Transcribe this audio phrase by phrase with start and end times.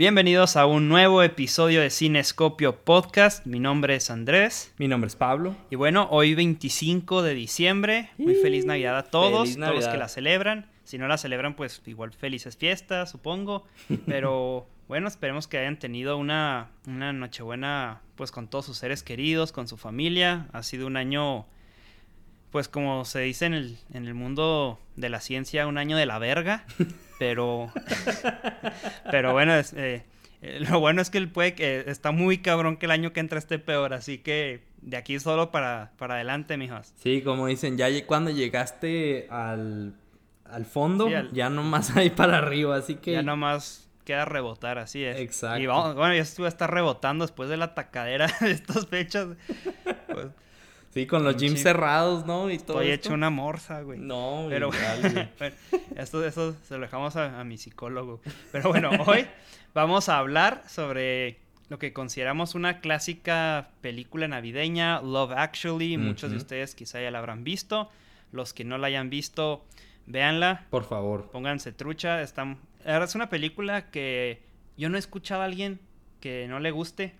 [0.00, 3.44] Bienvenidos a un nuevo episodio de Cinescopio Podcast.
[3.44, 4.72] Mi nombre es Andrés.
[4.78, 5.54] Mi nombre es Pablo.
[5.68, 8.08] Y bueno, hoy 25 de diciembre.
[8.16, 10.70] Muy feliz Navidad a todos, todos los que la celebran.
[10.84, 13.66] Si no la celebran, pues igual felices fiestas, supongo.
[14.06, 19.52] Pero bueno, esperemos que hayan tenido una, una Nochebuena pues con todos sus seres queridos,
[19.52, 20.48] con su familia.
[20.54, 21.44] Ha sido un año
[22.50, 26.06] pues como se dice en el, en el mundo de la ciencia, un año de
[26.06, 26.64] la verga,
[27.18, 27.72] pero,
[29.10, 30.04] pero bueno, eh,
[30.42, 33.20] eh, lo bueno es que él puede que está muy cabrón que el año que
[33.20, 36.92] entra esté peor, así que de aquí solo para, para adelante, mijos.
[37.02, 39.94] Sí, como dicen, ya cuando llegaste al,
[40.44, 43.12] al fondo, ya nomás hay para arriba, así que...
[43.12, 45.18] Ya nomás queda rebotar, así es.
[45.18, 45.60] Exacto.
[45.60, 49.28] Y bueno, ya estuve a estar rebotando después de la tacadera de estas fechas.
[50.12, 50.26] Pues,
[50.90, 52.50] Sí, con los gyms cerrados, ¿no?
[52.50, 53.98] Y todo Estoy hecho una morsa, güey.
[54.00, 54.70] No, pero
[55.96, 58.20] esto, eso se lo dejamos a, mi psicólogo.
[58.50, 59.26] Pero bueno, hoy
[59.72, 65.96] vamos a hablar sobre lo que consideramos una clásica película navideña, Love Actually.
[65.96, 67.88] Muchos de ustedes quizá ya la habrán visto.
[68.32, 69.64] Los que no la hayan visto,
[70.06, 70.66] véanla.
[70.70, 71.30] Por favor.
[71.30, 72.20] Pónganse trucha.
[72.20, 72.58] Están...
[72.84, 74.42] Es una película que
[74.76, 75.78] yo no he escuchado a alguien
[76.18, 77.14] que no le guste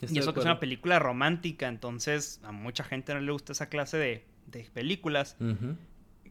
[0.00, 3.68] y eso que es una película romántica, entonces a mucha gente no le gusta esa
[3.68, 4.24] clase de,
[4.72, 5.36] películas.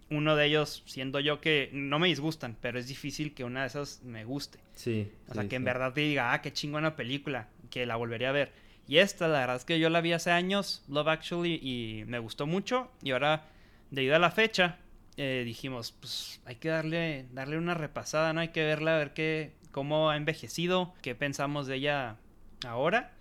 [0.10, 3.68] Uno de ellos, siendo yo que no me disgustan, pero es difícil que una de
[3.68, 4.60] esas me guste.
[4.74, 5.12] Sí.
[5.28, 8.34] O sea, que en verdad te diga, ah, qué chingona película, que la volvería a
[8.34, 8.52] ver.
[8.88, 12.20] Y esta, la verdad es que yo la vi hace años, Love Actually, y me
[12.20, 12.92] gustó mucho.
[13.02, 13.48] Y ahora,
[13.90, 14.78] debido a la fecha,
[15.18, 18.42] eh, dijimos, pues hay que darle, darle una repasada, ¿no?
[18.42, 22.18] Hay que verla, a ver qué, cómo ha envejecido, qué pensamos de ella
[22.66, 23.12] ahora.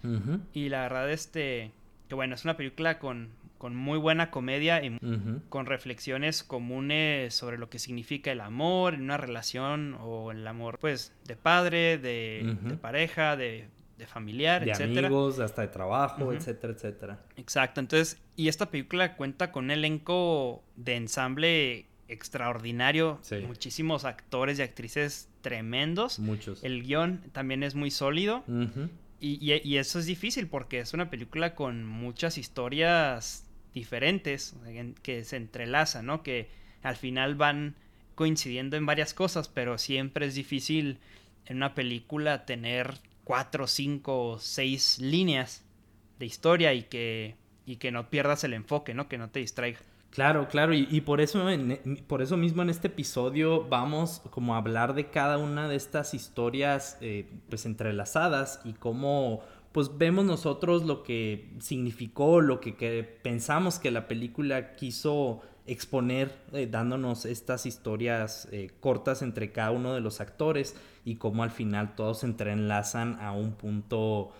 [0.52, 1.72] Y la verdad, este,
[2.08, 4.98] que bueno, es una película con, con muy buena comedia y
[5.48, 10.78] con reflexiones comunes sobre lo que significa el amor en una relación o el amor,
[10.78, 13.68] pues, de padre, de, pareja, de,
[13.98, 17.20] de familiar, de amigos, hasta de trabajo, etcétera, etcétera.
[17.36, 24.62] Exacto, entonces, y esta película cuenta con un elenco de ensamble extraordinario, muchísimos actores y
[24.62, 26.18] actrices tremendos.
[26.18, 26.62] Muchos.
[26.64, 28.44] El guion también es muy sólido.
[29.26, 34.54] Y, eso es difícil porque es una película con muchas historias diferentes
[35.02, 36.22] que se entrelazan, ¿no?
[36.22, 36.50] Que
[36.82, 37.74] al final van
[38.16, 40.98] coincidiendo en varias cosas, pero siempre es difícil
[41.46, 45.64] en una película tener cuatro, cinco, seis líneas
[46.18, 49.08] de historia y que, y que no pierdas el enfoque, ¿no?
[49.08, 49.80] Que no te distraiga.
[50.14, 51.44] Claro, claro, y, por, eso,
[52.06, 56.14] por eso mismo en este episodio vamos como a hablar de cada una de estas
[56.14, 59.40] historias eh, pues entrelazadas y cómo
[59.72, 66.68] pues vemos nosotros lo que significó, lo que, pensamos que la película quiso exponer eh,
[66.70, 71.96] dándonos estas historias eh, cortas entre cada uno de los actores y cómo al final
[71.96, 74.30] todos se entrelazan a un punto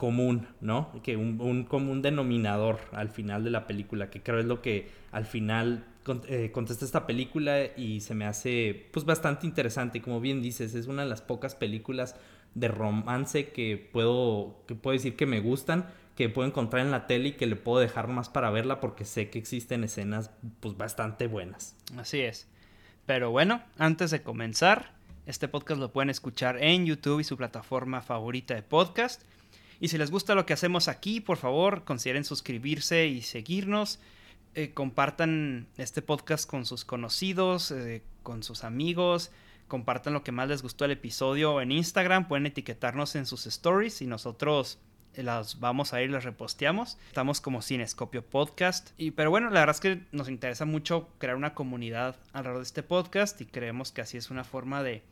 [0.00, 0.90] común, ¿no?
[1.02, 5.26] Que un, común denominador al final de la película, que creo es lo que al
[5.26, 5.84] final
[6.26, 10.00] eh, contesta esta película y se me hace pues bastante interesante.
[10.00, 12.16] Como bien dices, es una de las pocas películas
[12.54, 15.84] de romance que puedo, que puedo decir que me gustan,
[16.16, 19.04] que puedo encontrar en la tele y que le puedo dejar más para verla porque
[19.04, 21.76] sé que existen escenas pues bastante buenas.
[21.98, 22.48] Así es.
[23.04, 24.92] Pero bueno, antes de comenzar,
[25.26, 29.24] este podcast lo pueden escuchar en YouTube y su plataforma favorita de podcast.
[29.80, 33.98] Y si les gusta lo que hacemos aquí, por favor, consideren suscribirse y seguirnos.
[34.54, 39.30] Eh, compartan este podcast con sus conocidos, eh, con sus amigos.
[39.68, 42.28] Compartan lo que más les gustó el episodio en Instagram.
[42.28, 44.78] Pueden etiquetarnos en sus stories y nosotros
[45.14, 46.98] eh, las vamos a ir, las reposteamos.
[47.06, 48.90] Estamos como Cinescopio Podcast.
[48.98, 52.66] Y, pero bueno, la verdad es que nos interesa mucho crear una comunidad alrededor de
[52.66, 55.02] este podcast y creemos que así es una forma de,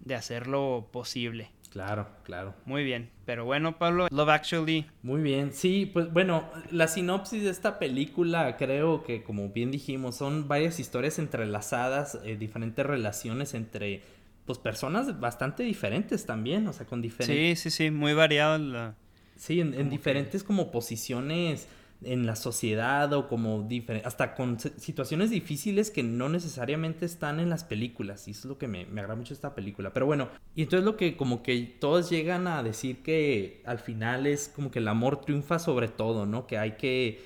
[0.00, 1.50] de hacerlo posible.
[1.70, 2.54] Claro, claro.
[2.64, 3.10] Muy bien.
[3.24, 4.86] Pero bueno, Pablo, Love Actually.
[5.02, 5.52] Muy bien.
[5.52, 10.80] Sí, pues bueno, la sinopsis de esta película creo que como bien dijimos, son varias
[10.80, 14.02] historias entrelazadas, eh, diferentes relaciones entre
[14.46, 17.58] pues personas bastante diferentes también, o sea, con diferentes...
[17.60, 18.94] Sí, sí, sí, muy variado la...
[19.36, 21.68] Sí, en, diferentes como posiciones
[22.02, 23.66] en la sociedad o como
[24.04, 28.58] hasta con situaciones difíciles que no necesariamente están en las películas y eso es lo
[28.58, 29.92] que me, me agrada mucho esta película.
[29.92, 34.26] Pero bueno y entonces lo que como que todos llegan a decir que al final
[34.26, 37.24] es como que el amor triunfa sobre todo no que hay que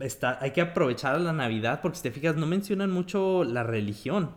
[0.00, 4.30] estar, hay que aprovechar la navidad porque si te fijas no mencionan mucho la religión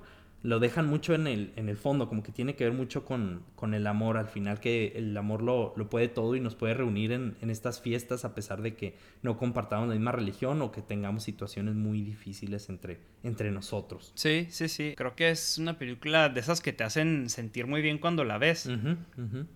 [0.46, 3.42] lo dejan mucho en el, en el fondo, como que tiene que ver mucho con,
[3.56, 6.76] con el amor, al final que el amor lo, lo puede todo y nos puede
[6.76, 10.72] reunir en, en, estas fiestas a pesar de que no compartamos la misma religión o
[10.72, 14.12] que tengamos situaciones muy difíciles entre, entre nosotros.
[14.14, 17.82] Sí, sí, sí, creo que es una película de esas que te hacen sentir muy
[17.82, 18.70] bien cuando la ves,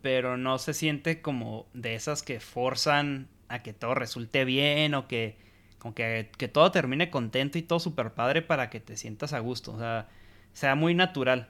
[0.02, 5.08] pero no se siente como de esas que forzan a que todo resulte bien o
[5.08, 5.38] que,
[5.78, 9.40] como que, que todo termine contento y todo súper padre para que te sientas a
[9.40, 10.08] gusto, o sea
[10.54, 11.50] sea muy natural.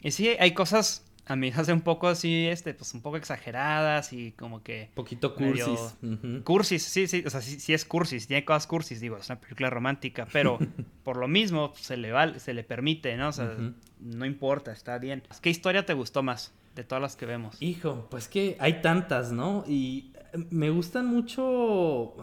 [0.00, 4.12] Y sí, hay cosas a mí hace un poco así, este, pues un poco exageradas
[4.12, 4.90] y como que...
[4.94, 5.96] Poquito cursis.
[6.44, 9.70] Cursis, sí, sí, o sea, sí, es cursis, tiene cosas cursis, digo, es una película
[9.70, 10.58] romántica, pero
[11.02, 13.28] por lo mismo se le, se le permite, ¿no?
[13.28, 13.56] O sea,
[14.00, 15.22] no importa, está bien.
[15.40, 17.56] ¿Qué historia te gustó más de todas las que vemos?
[17.60, 19.64] Hijo, pues que hay tantas, ¿no?
[19.66, 20.12] Y
[20.50, 22.16] me gustan mucho,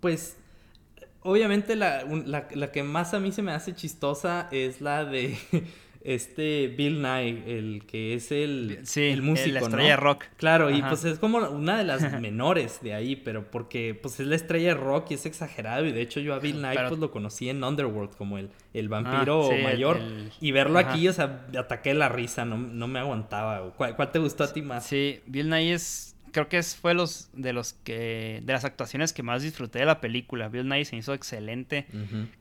[0.00, 0.38] pues
[1.22, 5.36] obviamente la, la, que más a mí se me hace chistosa es la de
[6.02, 10.24] este Bill Nye, el que es el, el músico, la estrella rock.
[10.36, 14.26] Claro, y pues es como una de las menores de ahí, pero porque pues es
[14.26, 17.10] la estrella rock y es exagerado y de hecho yo a Bill Nye pues lo
[17.10, 20.00] conocí en Underworld como el, el vampiro ah, mayor
[20.40, 23.72] y verlo aquí, o sea, ataqué la risa, no, no me aguantaba.
[23.74, 24.86] ¿Cuál, ¿Cuál, te gustó a ti más?
[24.86, 29.22] Sí, Bill Nye es creo que fue los de los que de las actuaciones que
[29.22, 30.48] más disfruté de la película.
[30.48, 31.86] Bill Nye se hizo excelente,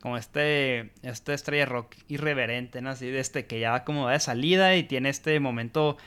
[0.01, 2.89] como este este estrella rock irreverente, ¿no?
[2.89, 5.97] Así de este que ya va como de salida y tiene este momento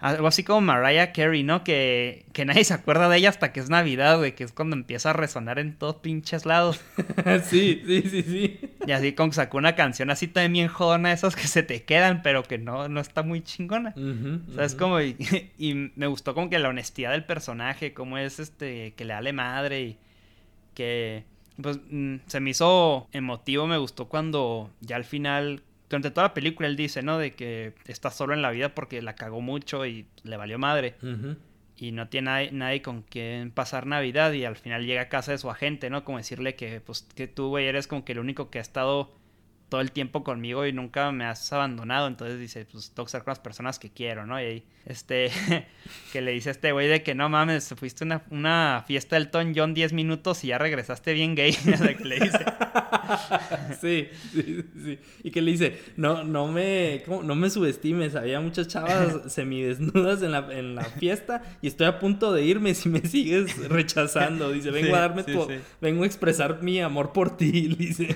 [0.00, 1.64] algo así como Mariah Carey, ¿no?
[1.64, 4.76] Que, que nadie se acuerda de ella hasta que es Navidad, güey, que es cuando
[4.76, 6.80] empieza a resonar en todos pinches lados.
[7.44, 8.60] sí, sí, sí, sí.
[8.86, 12.44] Y así como sacó una canción así también jodona, esas que se te quedan, pero
[12.44, 13.92] que no, no está muy chingona.
[13.96, 15.16] o sea, es como, y,
[15.58, 19.32] y, me gustó como que la honestidad del personaje, como es este, que le dale
[19.32, 19.98] madre y
[20.74, 21.24] que,
[21.60, 26.34] pues, mm, se me hizo emotivo, me gustó cuando ya al final durante toda la
[26.34, 27.18] película él dice, ¿no?
[27.18, 30.96] De que está solo en la vida porque la cagó mucho y le valió madre.
[31.76, 35.38] Y no tiene nadie, con quien pasar Navidad y al final llega a casa de
[35.38, 36.04] su agente, ¿no?
[36.04, 39.12] Como decirle que, pues, que tú, güey, eres como que el único que ha estado
[39.68, 42.06] todo el tiempo conmigo y nunca me has abandonado.
[42.08, 44.40] Entonces dice, pues tengo que estar con las personas que quiero, ¿no?
[44.40, 45.30] Y ahí, este,
[46.12, 49.30] que le dice a este güey de que no mames, fuiste a una, fiesta del
[49.30, 51.52] Ton John 10 minutos y ya regresaste bien gay.
[51.98, 52.38] que le dice.
[53.80, 54.98] sí, sí, sí.
[55.22, 58.14] Y que le dice, no, no me, no me subestimes.
[58.14, 62.74] Había muchas chavas semidesnudas en la, en la fiesta y estoy a punto de irme
[62.74, 64.50] si me sigues rechazando.
[64.50, 65.46] Dice, vengo a darme tu,
[65.80, 68.14] vengo a expresar mi amor por ti, dice.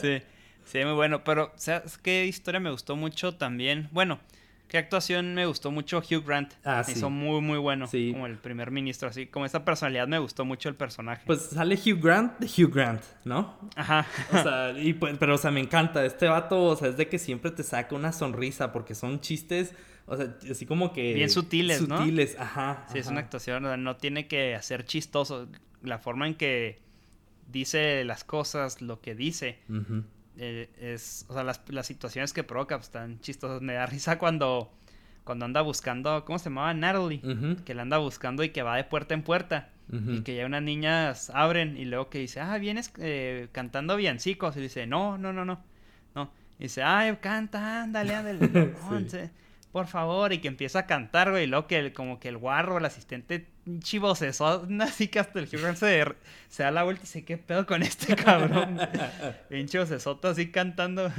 [0.00, 0.22] sí.
[0.70, 1.24] Sí, muy bueno.
[1.24, 3.88] Pero, ¿sabes qué historia me gustó mucho también?
[3.90, 4.20] Bueno,
[4.68, 6.52] qué actuación me gustó mucho Hugh Grant.
[6.62, 6.92] Ah, sí.
[6.92, 7.86] Hizo muy, muy bueno.
[7.86, 8.10] Sí.
[8.12, 9.26] Como el primer ministro, así.
[9.26, 11.22] Como esa personalidad me gustó mucho el personaje.
[11.26, 13.58] Pues sale Hugh Grant de Hugh Grant, ¿no?
[13.76, 14.06] Ajá.
[14.30, 16.04] O sea, y pues, pero, o sea, me encanta.
[16.04, 19.74] Este vato, o sea, es de que siempre te saca una sonrisa porque son chistes.
[20.04, 21.14] O sea, así como que.
[21.14, 21.98] Bien sutiles, ¿no?
[21.98, 22.86] Sutiles, ajá.
[22.92, 23.82] Sí, es una actuación.
[23.82, 25.48] No tiene que hacer chistoso.
[25.82, 26.80] La forma en que
[27.46, 29.60] dice las cosas, lo que dice.
[30.38, 33.60] Eh, es, o sea, las, las, situaciones que provoca pues, están chistosas.
[33.60, 34.72] Me da risa cuando,
[35.24, 36.72] cuando anda buscando, ¿cómo se llamaba?
[36.74, 37.20] Natalie,
[37.64, 39.70] que la anda buscando y que va de puerta en puerta.
[39.90, 44.56] Y que ya unas niñas abren y luego que dice, ah, vienes eh, cantando villancicos.
[44.56, 45.64] Y dice, no, no, no, no.
[46.14, 46.30] no.
[46.58, 48.74] Y dice, ay, canta, ándale, ándale.
[49.72, 52.38] por favor, y que empieza a cantar, güey, y luego que el, como que el
[52.38, 53.48] guarro, el asistente
[53.80, 56.14] chivosesó, así que hasta el Hugh se,
[56.48, 58.78] se da la vuelta y dice, ¿qué pedo con este cabrón?
[59.50, 61.10] Bien chivosesota así cantando.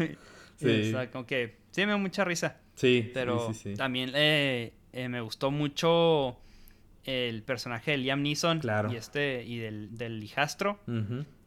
[0.56, 0.90] Sí.
[0.90, 2.58] O sea, como que sí me dio mucha risa.
[2.76, 6.40] Sí, pero también eh, eh, me gustó mucho
[7.04, 8.92] el personaje de Liam Neeson claro.
[8.92, 10.80] y este y del, del hijastro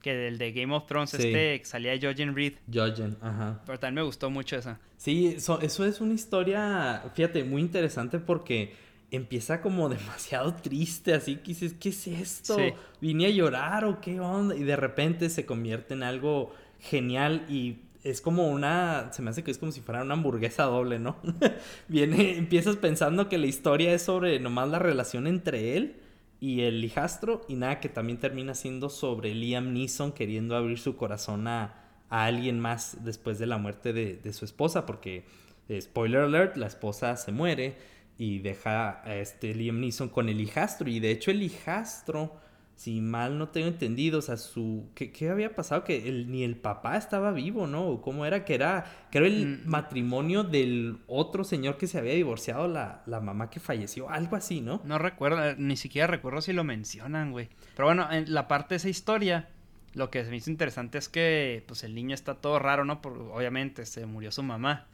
[0.02, 2.54] que del de Game of Thrones, este salía Jojen Reed.
[2.72, 3.62] Jojen, ajá.
[3.64, 4.78] Pero también me gustó mucho esa.
[4.96, 8.74] Sí, eso, eso es una historia, fíjate, muy interesante porque
[9.10, 12.56] empieza como demasiado triste, así que dices, ¿qué es esto?
[13.00, 14.54] ¿Vine a llorar o qué onda?
[14.54, 19.44] Y de repente se convierte en algo genial y es como una, se me hace
[19.44, 21.16] que es como si fuera una hamburguesa doble, ¿no?
[21.88, 26.01] Viene, empiezas pensando que la historia es sobre nomás la relación entre él
[26.42, 30.96] y el hijastro y nada que también termina siendo sobre Liam Neeson queriendo abrir su
[30.96, 35.24] corazón a, alguien más después de la muerte de, su esposa porque
[35.68, 37.76] eh, spoiler alert la esposa se muere
[38.18, 40.90] y deja a este Liam Neeson con el hijastro.
[40.90, 42.34] Y de hecho el hijastro
[42.76, 45.84] si mal no tengo entendido, o sea, su ¿qué, qué había pasado?
[45.84, 47.86] Que el, ni el papá estaba vivo, ¿no?
[47.86, 48.44] ¿O ¿Cómo era?
[48.44, 49.68] Que era, que era el mm.
[49.68, 54.60] matrimonio del otro señor que se había divorciado, la, la mamá que falleció, algo así,
[54.60, 54.80] ¿no?
[54.84, 57.48] No recuerdo, ni siquiera recuerdo si lo mencionan, güey.
[57.76, 59.48] Pero bueno, en la parte de esa historia
[59.94, 63.02] lo que se me hizo interesante es que pues el niño está todo raro, ¿no?
[63.02, 64.86] Porque obviamente se murió su mamá.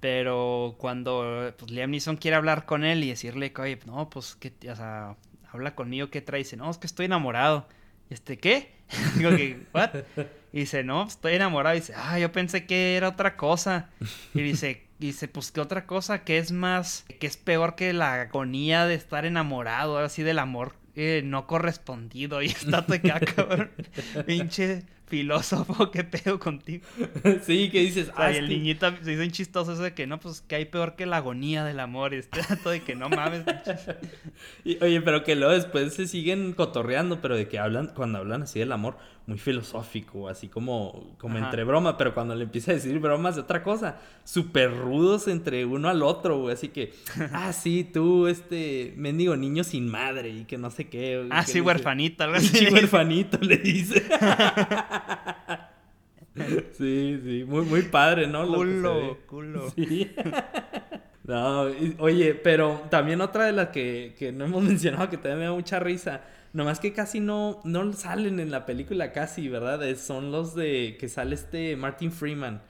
[0.00, 4.34] Pero cuando pues, Liam Neeson quiere hablar con él y decirle que, oye, no, pues,
[4.36, 5.16] que, o sea,
[5.52, 6.38] habla conmigo, ¿qué trae?
[6.38, 7.66] dice, no, es que estoy enamorado.
[8.08, 8.72] Y este, ¿qué?
[9.16, 9.90] Digo que, ¿what?
[10.52, 11.76] Dice, no, pues, estoy enamorado.
[11.76, 13.90] Y dice, ah, yo pensé que era otra cosa.
[14.34, 16.24] Y dice, dice, pues, ¿qué otra cosa?
[16.24, 20.74] que es más, que es peor que la agonía de estar enamorado, así del amor
[20.96, 22.42] eh, no correspondido?
[22.42, 23.00] Y está te
[23.34, 23.70] cabrón.
[24.26, 26.84] Pinche filósofo, ¿qué pedo contigo?
[27.42, 30.40] Sí, que dices, ah, y el niñito se hizo chistoso eso de que no, pues
[30.40, 33.42] que hay peor que la agonía del amor, y este dato de que no mames.
[34.64, 38.42] y, oye, pero que luego después se siguen cotorreando, pero de que hablan, cuando hablan
[38.42, 42.74] así del amor, muy filosófico, así como, como entre broma, pero cuando le empieza a
[42.74, 46.92] decir bromas de otra cosa, súper rudos entre uno al otro, güey, así que,
[47.32, 51.26] ah, sí, tú, este, mendigo niño sin madre y que no sé qué.
[51.30, 52.48] Ah, sí, huerfanita, algo así.
[52.48, 54.04] Sí, huerfanito, le dice.
[56.72, 58.46] sí, sí, muy, muy padre, ¿no?
[58.46, 59.70] Culo, culo.
[59.70, 60.12] Sí.
[61.22, 61.66] No,
[61.98, 65.52] oye, pero también otra de las que, que no hemos mencionado que también me da
[65.52, 69.80] mucha risa Nomás que casi no, no salen en la película, casi, ¿verdad?
[69.96, 72.60] son los de que sale este Martin Freeman.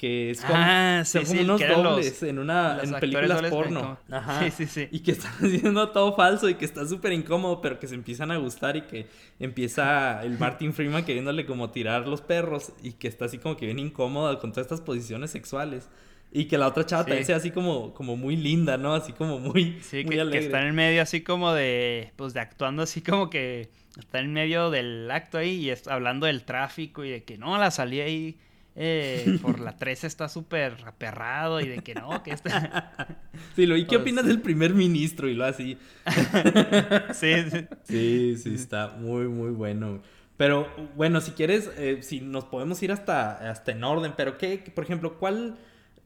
[0.00, 3.98] Que es como, ah, sí, como unos dobles en una en películas porno.
[4.10, 4.42] Ajá.
[4.44, 4.88] Sí, sí, sí.
[4.90, 8.30] Y que están haciendo todo falso y que está súper incómodo, pero que se empiezan
[8.30, 13.08] a gustar y que empieza el Martin Freeman queriéndole como tirar los perros y que
[13.08, 15.90] está así como que bien incómodo con todas estas posiciones sexuales.
[16.32, 18.94] Y que la otra chava también sea así como, como muy linda, ¿no?
[18.94, 20.38] Así como muy, sí, muy que, alegre.
[20.38, 24.32] que está en medio así como de, pues de actuando así como que está en
[24.32, 28.00] medio del acto ahí y está hablando del tráfico y de que no, la salí
[28.00, 28.38] ahí
[28.76, 33.18] eh, por la 13 está súper aperrado y de que no, que está...
[33.56, 35.28] Sí, lo, ¿y qué pues opinas del primer ministro?
[35.28, 35.78] Y lo así.
[37.14, 37.66] sí, sí.
[37.84, 40.02] Sí, sí, está muy, muy bueno.
[40.36, 44.58] Pero bueno, si quieres, eh, si nos podemos ir hasta, hasta en orden, pero ¿qué,
[44.74, 45.58] por ejemplo, cuál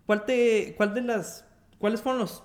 [0.06, 1.46] ¿Cuál te, cuál de las,
[1.78, 2.42] cuáles fueron los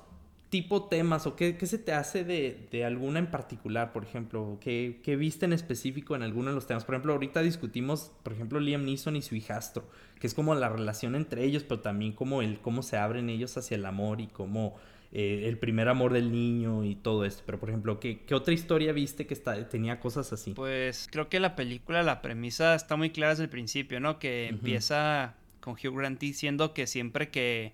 [0.49, 4.57] tipo temas o qué, qué se te hace de, de, alguna en particular, por ejemplo?
[4.59, 6.85] ¿Qué, ¿Qué, viste en específico en alguno de los temas?
[6.85, 9.87] Por ejemplo, ahorita discutimos, por ejemplo, Liam Neeson y su hijastro,
[10.19, 13.55] que es como la relación entre ellos, pero también como el cómo se abren ellos
[13.57, 14.75] hacia el amor y cómo
[15.11, 17.43] eh, el primer amor del niño y todo esto.
[17.45, 20.53] Pero, por ejemplo, ¿qué, qué otra historia viste que está, tenía cosas así?
[20.53, 24.17] Pues creo que la película, la premisa está muy clara desde el principio, ¿no?
[24.17, 27.73] Que empieza con Hugh Grant diciendo que siempre que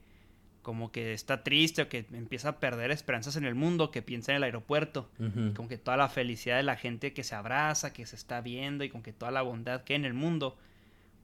[0.65, 4.31] como que está triste o que empieza a perder esperanzas en el mundo, que piensa
[4.31, 5.11] en el aeropuerto,
[5.55, 8.83] como que toda la felicidad de la gente que se abraza, que se está viendo
[8.83, 10.57] y con que toda la bondad que hay en el mundo.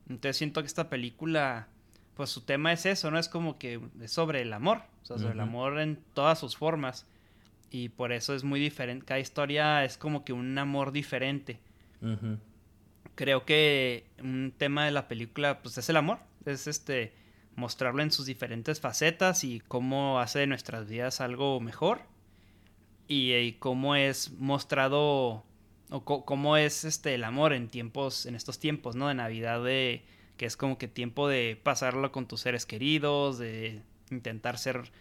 [0.07, 1.69] Entonces siento que esta película,
[2.13, 3.17] pues su tema es eso, ¿no?
[3.17, 6.55] Es como que es sobre el amor, o sea, sobre el amor en todas sus
[6.55, 7.07] formas.
[7.71, 11.59] Y por eso es muy diferente, cada historia es como que un amor diferente.
[13.15, 17.19] Creo que un tema de la película, pues es el amor, es este
[17.55, 22.01] mostrarlo en sus diferentes facetas y cómo hace de nuestras vidas algo mejor
[23.07, 25.43] y, cómo es mostrado
[25.89, 30.05] o cómo es este el amor en tiempos en estos tiempos no de navidad de
[30.37, 34.91] que es como que tiempo de pasarlo con tus seres queridos de intentar ser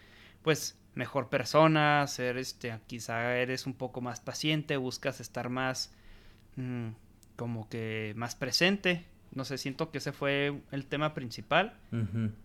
[0.42, 5.92] pues mejor persona ser este quizá eres un poco más paciente buscas estar más
[6.56, 6.88] mm,
[7.36, 11.74] como que más presente no sé, siento que ese fue el tema principal.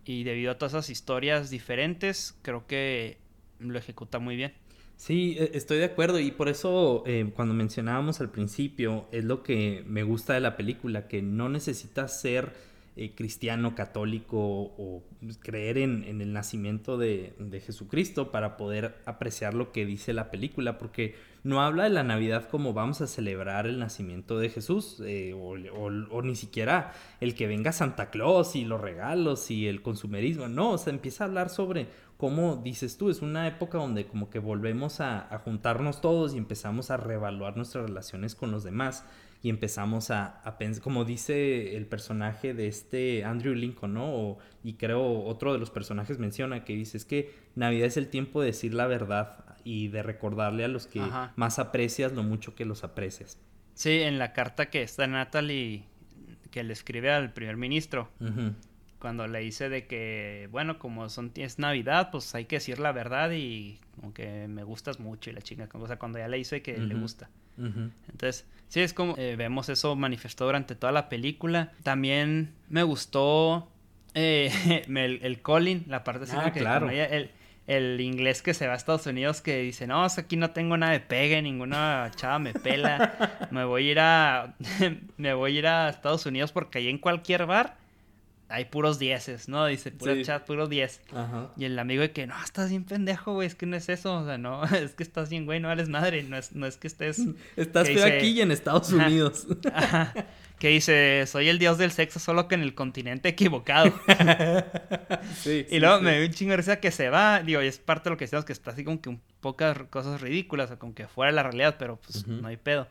[0.04, 3.18] Y debido a todas esas historias diferentes, creo que
[3.58, 4.52] lo ejecuta muy bien.
[4.96, 9.42] Sí, e, estoy de acuerdo y por eso eh, cuando mencionábamos al principio es lo
[9.42, 12.52] que me gusta de la película, que no necesitas ser
[12.98, 15.02] eh, cristiano, católico o
[15.42, 21.14] creer en, el nacimiento de, Jesucristo para poder apreciar lo que dice la película, porque
[21.44, 26.22] no habla de la Navidad como vamos a celebrar el nacimiento de Jesús, eh, o,
[26.22, 30.78] ni siquiera el que venga Santa Claus y los regalos y el consumerismo, no, o
[30.78, 35.00] sea, empieza a hablar sobre cómo dices tú, es una época donde como que volvemos
[35.00, 39.04] a, a juntarnos todos y empezamos a reevaluar nuestras relaciones con los demás
[39.46, 44.38] y empezamos a, pensar, como dice el personaje de este Andrew Lincoln, ¿no?
[44.64, 48.40] y creo otro de los personajes menciona que dice, es que Navidad es el tiempo
[48.40, 51.00] de decir la verdad y de recordarle a los que
[51.36, 53.38] más aprecias lo mucho que los aprecias.
[53.74, 55.84] Sí, en la carta que está Natalie,
[56.50, 58.10] que le escribe al primer ministro,
[58.98, 62.90] cuando le dice de que, bueno, como son, es Navidad, pues hay que decir la
[62.90, 66.36] verdad y como que me gustas mucho y la chinga, o sea, cuando ya le
[66.36, 67.30] dice que le gusta.
[67.58, 71.72] Entonces, sí, es como eh, vemos eso manifestado durante toda la película.
[71.82, 73.70] También me gustó
[74.14, 74.84] eh,
[75.22, 76.90] el, Colin, la parte así ah, claro.
[76.90, 77.30] el,
[77.66, 80.92] el inglés que se va a Estados Unidos que dice, no, aquí no tengo nada
[80.92, 84.54] de pegue, ninguna chava me pela, me voy a ir a,
[85.16, 87.76] me voy a ir a Estados Unidos porque ahí en cualquier bar
[88.48, 89.66] hay puros dieces, ¿no?
[89.66, 91.00] Dice, puro chat, puro diez.
[91.56, 94.18] Y el amigo de que, no, estás bien pendejo, güey, es que no es eso,
[94.18, 96.76] o sea, no, es que estás bien, güey, no vales madre, no es, no es
[96.76, 97.22] que estés...
[97.56, 99.46] Estás aquí y en Estados Unidos.
[100.58, 103.92] que dice, soy el dios del sexo, solo que en el continente equivocado.
[105.42, 107.78] sí, y luego me dio un chingo de risa que se va, digo, y es
[107.78, 110.78] parte de lo que decíamos, que está así como que un pocas cosas ridículas, o
[110.78, 112.88] como que fuera la realidad, pero pues no hay pedo.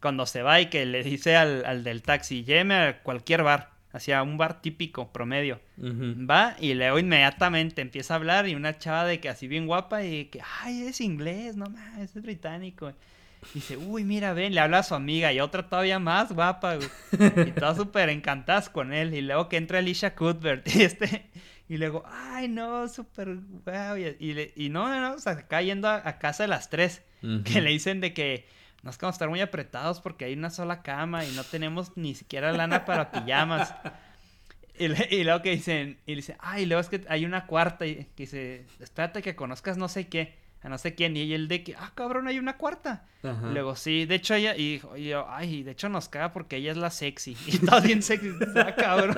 [0.00, 3.71] Cuando se va y que le dice al, al del taxi, lléveme a cualquier bar
[3.92, 5.60] hacia un bar típico, promedio.
[5.78, 10.04] Va y luego inmediatamente empieza a hablar y una chava de que así bien guapa
[10.04, 12.92] y que, ay, es inglés, no mames, es británico.
[13.54, 16.78] dice, uy, mira, ven, le habla a su amiga y otra todavía más guapa,
[17.12, 19.14] Y todas súper encantadas con él.
[19.14, 21.30] Y luego que entra Alicia Cuthbert y este...
[21.68, 23.96] Y luego, ay, no, súper guau.
[23.96, 27.02] Y, y, no, no, o sea, acá yendo a, casa de las tres.
[27.44, 28.46] Que le dicen de que
[28.82, 32.14] nos vamos a estar muy apretados porque hay una sola cama y no tenemos ni
[32.14, 33.74] siquiera lana para pijamas.
[34.78, 38.66] Y, luego que dicen, y dicen, ay, luego es que hay una cuarta y dice,
[38.80, 41.92] espérate que conozcas no sé qué, a no sé quién, y el de que, ah,
[41.94, 43.04] cabrón, hay una cuarta.
[43.22, 46.72] Y luego, sí, de hecho ella, y, yo, ay, de hecho nos caga porque ella
[46.72, 49.16] es la sexy, y todo bien sexy, ah, cabrón.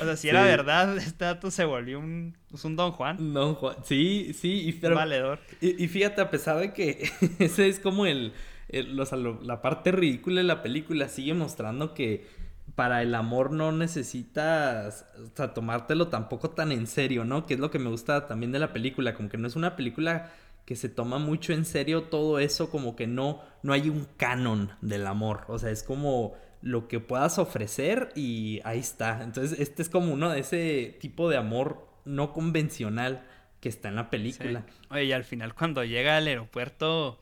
[0.00, 3.32] O sea, si era verdad, este dato se volvió un, pues, un Don Juan.
[3.32, 4.68] Don Juan, sí, sí.
[4.68, 5.38] Y, pero, valedor.
[5.60, 8.32] Y, fíjate, a pesar de que ese es como el,
[8.68, 12.26] la parte ridícula de la película, sigue mostrando que
[12.74, 17.46] para el amor no necesitas, o sea, tomártelo tampoco tan en serio, ¿no?
[17.46, 19.76] Que es lo que me gusta también de la película, como que no es una
[19.76, 20.30] película
[20.66, 24.72] que se toma mucho en serio todo eso, como que no, no hay un canon
[24.80, 29.22] del amor, o sea, es como lo que puedas ofrecer y ahí está.
[29.22, 33.24] Entonces, este es como uno de ese tipo de amor no convencional
[33.60, 34.66] que está en la película.
[34.90, 37.20] Oye, y al final cuando llega al aeropuerto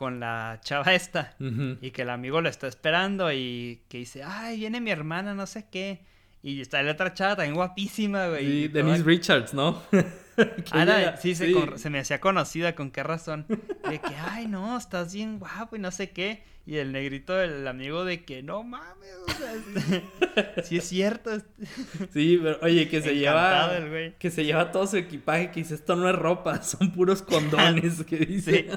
[0.00, 4.56] con la chava esta y que el amigo lo está esperando y que dice, ay,
[4.56, 6.00] viene mi hermana, no sé qué.
[6.42, 8.46] Y está la otra chava también guapísima, güey.
[8.46, 9.82] Sí, Denise Richards, ¿no?
[10.72, 13.46] ah, sí, Se, se, me hacía conocida, ¿con qué razón?
[13.48, 16.42] De que, ay, no, estás bien guapo y no sé qué.
[16.66, 21.32] Y el negrito, el amigo de que no mames, o sea, este, sí es cierto.
[21.32, 21.50] Este".
[22.12, 23.70] Sí, pero oye, que se lleva
[24.18, 28.04] que se lleva todo su equipaje, que dice, esto no es ropa, son puros condones,
[28.04, 28.68] que dice.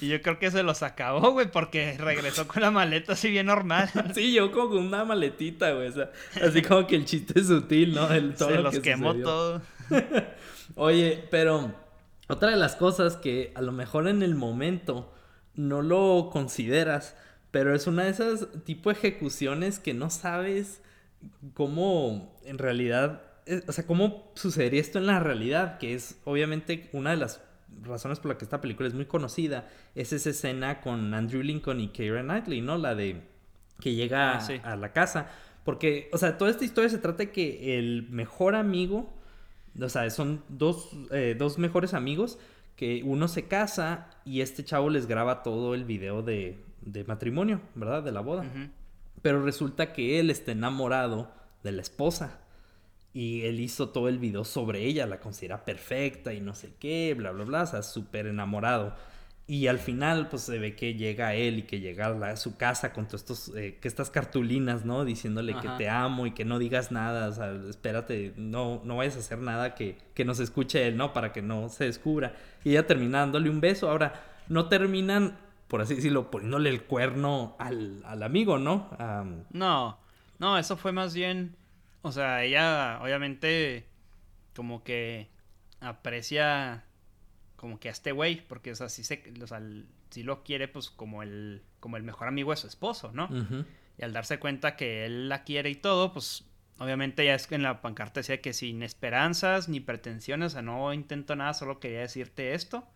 [0.00, 3.46] Y yo creo que se los acabó, güey, porque regresó con la maleta así bien
[3.46, 3.90] normal.
[4.14, 5.88] sí, yo como con una maletita, güey.
[5.88, 6.10] O sea,
[6.42, 8.10] así como que el chiste es sutil, ¿no?
[8.10, 9.60] El, todo se los quemó todo.
[10.76, 11.72] Oye, pero
[12.28, 15.12] otra de las cosas que a lo mejor en el momento
[15.54, 17.16] no lo consideras,
[17.50, 20.82] pero es una de esas tipo de ejecuciones que no sabes
[21.54, 26.88] cómo en realidad, eh, o sea, cómo sucedería esto en la realidad, que es obviamente
[26.92, 27.42] una de las
[27.82, 31.80] razones por las que esta película es muy conocida, es esa escena con Andrew Lincoln
[31.80, 32.78] y Keira Knightley, ¿no?
[32.78, 33.22] La de
[33.80, 35.28] que llega ah, a la casa.
[35.64, 39.12] Porque, o sea, toda esta historia se trata de que el mejor amigo,
[39.78, 42.38] o sea, son dos, eh, dos mejores amigos,
[42.76, 47.60] que uno se casa y este chavo les graba todo el video de, de matrimonio,
[47.74, 48.02] ¿verdad?
[48.02, 48.44] De la boda.
[49.22, 51.30] Pero resulta que él está enamorado
[51.62, 52.40] de la esposa.
[53.12, 57.14] Y él hizo todo el video sobre ella, la considera perfecta y no sé qué,
[57.16, 58.94] bla, bla, bla, o sea, súper enamorado.
[59.50, 62.92] Y al final, pues se ve que llega él y que llega a, su casa
[62.92, 65.04] con todas estos, eh, que estas cartulinas, ¿no?
[65.04, 69.16] Diciéndole que te amo y que no digas nada, o sea, espérate, no, no vayas
[69.16, 71.12] a hacer nada que, que nos escuche él, ¿no?
[71.12, 72.32] Para que no se descubra.
[72.62, 73.90] Y ella termina dándole un beso.
[73.90, 75.36] Ahora, no terminan,
[75.66, 78.88] por así decirlo, poniéndole el cuerno al, al amigo, ¿no?
[79.50, 79.98] No,
[80.38, 81.56] no, eso fue más bien,
[82.02, 83.84] o sea, ella obviamente
[84.54, 85.28] como que
[85.80, 86.84] aprecia
[87.60, 90.88] como que a este güey, porque o sea, sí, se, o sea, lo quiere pues
[90.88, 93.28] como el, como el mejor amigo de su esposo, ¿no?
[93.98, 96.46] Y al darse cuenta que él la quiere y todo, pues
[96.78, 100.62] obviamente ya es que en la pancarta decía que sin esperanzas ni pretensiones, o sea,
[100.62, 102.88] no intento nada, solo quería decirte esto.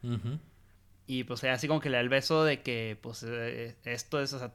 [1.07, 4.33] Y pues así como que le da el beso de que pues eh, esto es,
[4.33, 4.53] o sea,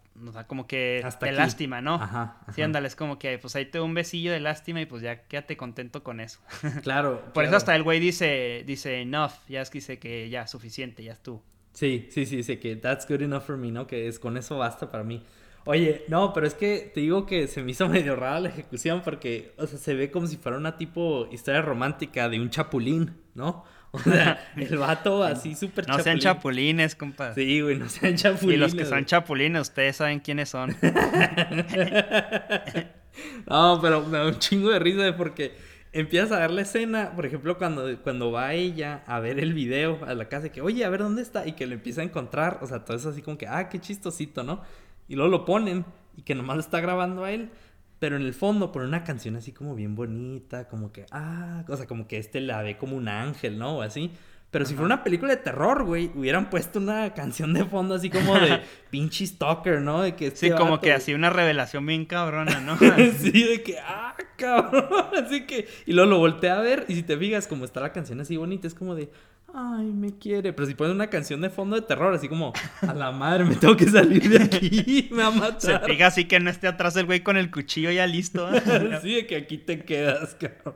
[0.48, 1.96] como que de lástima, ¿no?
[1.96, 4.88] Ajá, Sí, ándale, es como que pues ahí te doy un besillo de lástima y
[4.88, 6.40] pues ya quédate contento con eso.
[6.82, 7.24] Claro.
[7.34, 11.04] Por eso hasta el güey dice, dice enough, ya es que dice que ya, suficiente,
[11.04, 11.42] ya es tú.
[11.74, 13.86] Sí, sí, sí, dice que that's good enough for me, ¿no?
[13.86, 15.24] Que es con eso basta para mí.
[15.66, 19.02] Oye, no, pero es que te digo que se me hizo medio rara la ejecución
[19.04, 23.18] porque, o sea, se ve como si fuera una tipo historia romántica de un chapulín,
[23.36, 23.64] ¿no?
[23.94, 27.34] O sea, el vato así súper No sean chapulines, compa.
[27.34, 28.56] Sí, güey, no sean chapulines.
[28.56, 30.70] Y los que son chapulines, ustedes saben quiénes son.
[33.50, 35.56] no, pero me da un chingo de risa porque
[35.92, 40.00] empiezas a ver la escena, por ejemplo, cuando, cuando va ella a ver el video
[40.06, 42.04] a la casa, y que, oye, a ver dónde está, y que lo empieza a
[42.04, 44.62] encontrar, o sea, todo eso así como que, ah, qué chistosito, ¿no?
[45.08, 47.50] Y luego lo ponen, y que nomás lo está grabando a él,
[48.00, 51.76] pero en el fondo pone una canción así como bien bonita, como que, ah, o
[51.78, 53.78] sea, como que este la ve como un ángel, ¿no?
[53.78, 54.12] O así.
[54.52, 58.10] Pero si fuera una película de terror, güey, hubieran puesto una canción de fondo así
[58.10, 60.02] como de pinche stalker, ¿no?
[60.02, 62.78] De que este sí, como que así una revelación bien cabrona, ¿no?
[63.20, 64.86] sí, de que, ah, cabrón.
[65.24, 67.92] Así que, y luego lo volteé a ver y si te fijas como está la
[67.92, 69.12] canción así bonita, es como de,
[69.54, 70.54] ay, me quiere.
[70.54, 73.56] Pero si pones una canción de fondo de terror, así como, a la madre, me
[73.56, 75.62] tengo que salir de aquí, me va a matar.
[75.62, 78.50] Se fija así que no esté atrás el güey con el cuchillo ya listo.
[78.54, 78.62] ¿eh?
[79.02, 80.76] sí, de que aquí te quedas, cabrón.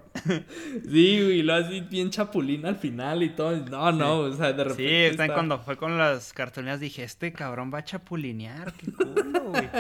[0.90, 3.63] Sí, güey, lo así bien chapulín al final y todo.
[3.70, 4.88] No, no, o sea, de repente.
[4.88, 5.34] Sí, está...
[5.34, 9.70] cuando fue con las cartolinas dije, este cabrón va a chapulinear, qué culo, güey.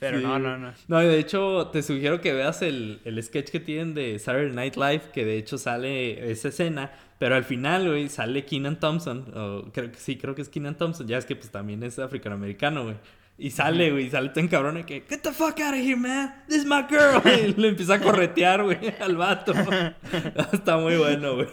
[0.00, 0.72] Pero no, no, no.
[0.88, 4.76] No, de hecho, te sugiero que veas el, el sketch que tienen de Saturday Night
[4.76, 9.24] Live, que de hecho sale esa escena pero al final, güey, sale Keenan Thompson.
[9.34, 11.06] O creo que sí, creo que es Keenan Thompson.
[11.06, 12.96] Ya es que pues también es africano-americano, güey.
[13.38, 16.34] Y sale, güey, sale tan cabrón que, get the fuck out of here, man.
[16.48, 17.20] This is my girl.
[17.26, 19.52] Y le empieza a corretear, güey, al vato.
[20.52, 21.48] Está muy bueno, güey.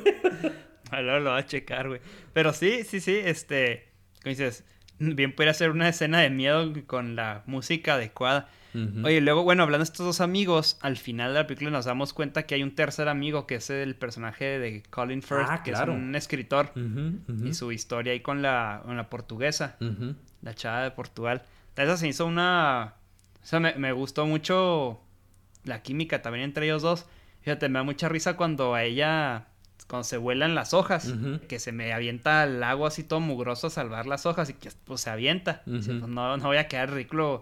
[0.91, 1.99] Ahora lo va a checar, güey.
[2.31, 3.89] Pero sí, sí, sí, este,
[4.23, 4.63] dices,
[4.99, 8.49] bien puede ser una escena de miedo con la música adecuada.
[9.03, 12.11] Oye, luego, bueno, hablando de estos dos amigos, al final de la película nos damos
[12.11, 15.71] cuenta que hay un tercer amigo que es el personaje de Colin Firth, ah, que
[15.71, 16.71] es un escritor,
[17.45, 19.77] y su historia ahí con la, con la portuguesa,
[20.41, 21.43] la chava de Portugal.
[21.75, 22.95] Esa se hizo una...
[23.41, 25.01] O sea, me, me, gustó mucho
[25.63, 27.05] la química también entre ellos dos.
[27.41, 29.47] Fíjate, me da mucha risa cuando a ella
[29.87, 31.13] cuando se vuelan las hojas,
[31.47, 34.69] que se me avienta al agua así todo mugroso a salvar las hojas y que
[34.85, 35.61] pues se avienta.
[35.65, 37.41] pues, no, no voy a quedar ridículo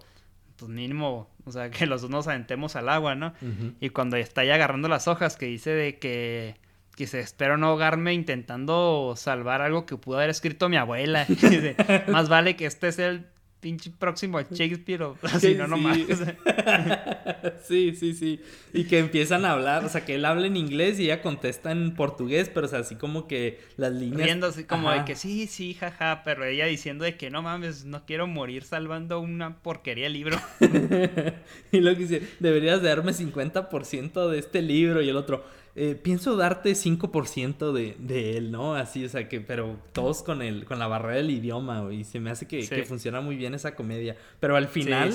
[0.57, 3.33] pues mínimo, o sea, que los dos nos aventemos al agua, ¿no?
[3.79, 6.55] Y cuando está ahí agarrando las hojas, que dice de que,
[6.95, 11.25] que se espero no ahogarme intentando salvar algo que pudo haber escrito mi abuela.
[12.09, 13.25] Más vale que este sea el
[13.61, 15.97] pinche próximo Shakespeare o así, no nomás.
[17.63, 18.41] sí, sí, sí.
[18.73, 21.71] Y que empiezan a hablar, o sea, que él habla en inglés y ella contesta
[21.71, 24.23] en portugués, pero o sea, así como que las líneas...
[24.23, 27.85] Riendo así como de que sí, sí, jaja, pero ella diciendo de que no mames,
[27.85, 30.37] no quiero morir salvando una porquería de libro.
[31.71, 35.45] y lo que dice, deberías darme 50% de este libro y el otro
[35.75, 38.75] eh, pienso darte 5% de, de él, ¿no?
[38.75, 42.19] Así, o sea, que, pero todos con el, con la barrera del idioma, y se
[42.19, 44.17] me hace que, funciona muy bien esa comedia.
[44.39, 45.13] Pero al final,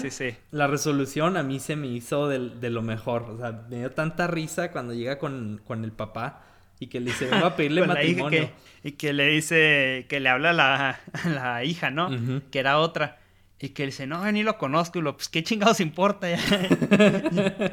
[0.50, 4.26] la resolución a mí se me hizo de, lo mejor, o sea, me dio tanta
[4.26, 6.42] risa cuando llega con, con el papá
[6.78, 8.50] y que le dice, va a pedirle matrimonio.
[8.82, 11.00] y que le dice, que le habla a la,
[11.34, 12.10] la hija, ¿no?
[12.50, 13.18] Que era otra.
[13.58, 14.98] Y que él dice, no, ni lo conozco.
[14.98, 16.28] Y lo, pues, ¿qué chingados importa?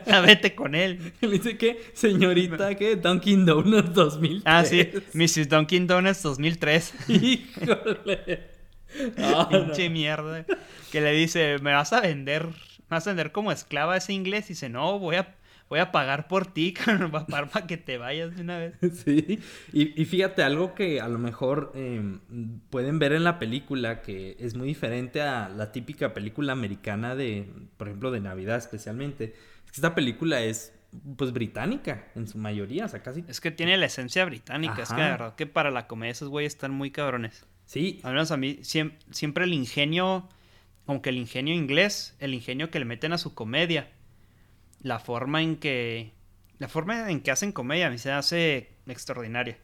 [0.08, 1.14] Ya, vete con él.
[1.22, 2.96] Le dice que, señorita, ¿qué?
[2.96, 4.44] Dunkin' Donuts 2003.
[4.46, 5.50] Ah, sí, Mrs.
[5.50, 6.94] Dunkin' Donuts 2003.
[7.10, 8.50] Híjole.
[9.50, 10.46] Pinche mierda.
[10.92, 12.46] Que le dice, ¿me vas a vender?
[12.46, 14.46] ¿Me vas a vender como esclava ese inglés?
[14.46, 15.36] Y dice, no, voy a
[15.74, 16.76] voy a pagar por ti,
[17.28, 18.76] para, para que te vayas de una vez.
[18.94, 19.40] Sí,
[19.72, 22.20] y, fíjate, algo que a lo mejor em,
[22.70, 27.52] pueden ver en la película que es muy diferente a la típica película americana de,
[27.78, 29.34] por ejemplo, de Navidad especialmente,
[29.66, 30.74] es que esta película es
[31.18, 33.26] pues británica en su mayoría, o sea, casi.
[33.28, 36.30] Es que tiene la esencia británica, es que de verdad que para la comedia esos
[36.30, 37.48] güeyes están muy cabrones.
[37.66, 38.00] Sí.
[38.04, 40.30] Al menos a mí siempre, siempre el ingenio,
[40.86, 43.90] aunque el ingenio inglés, el ingenio que le meten a su comedia
[44.84, 46.14] la forma en que
[46.60, 49.58] la forma en que hacen comedia a mí se hace extraordinaria.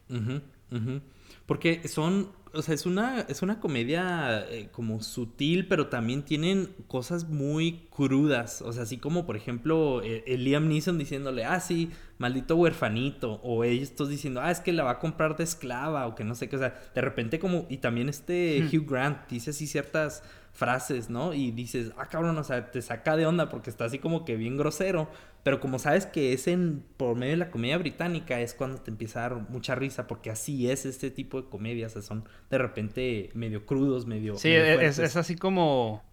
[1.45, 6.69] Porque son, o sea, es una, es una comedia eh, como sutil, pero también tienen
[6.87, 8.61] cosas muy crudas.
[8.61, 13.39] O sea, así como, por ejemplo, eh, el, Liam Neeson diciéndole, ah, sí, maldito huerfanito.
[13.43, 16.35] O ellos diciendo, ah, es que la va a comprar de esclava, o que no
[16.35, 16.57] sé qué.
[16.57, 21.33] O sea, de repente como, y también este Hugh Grant dice así ciertas frases, ¿no?
[21.33, 24.35] Y dices, ah, cabrón, o sea, te saca de onda porque está así como que
[24.35, 25.09] bien grosero.
[25.43, 28.91] Pero como sabes que es en por medio de la comedia británica, es cuando te
[28.91, 32.27] empieza a dar mucha risa, porque así es este tipo de comedias, o sea, son
[32.49, 34.35] de repente medio crudos, medio.
[34.35, 36.03] Sí, es, es, así como.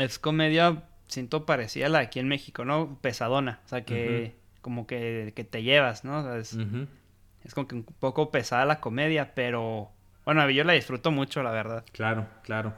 [0.00, 2.98] Es comedia, siento parecida a la de aquí en México, ¿no?
[3.00, 3.60] Pesadona.
[3.66, 4.36] O sea, que.
[4.62, 6.20] Como que, que, te llevas, ¿no?
[6.20, 6.56] O sea, es,
[7.44, 9.90] es como que un poco pesada la comedia, pero.
[10.24, 11.84] Bueno, yo la disfruto mucho, la verdad.
[11.92, 12.72] Claro, claro.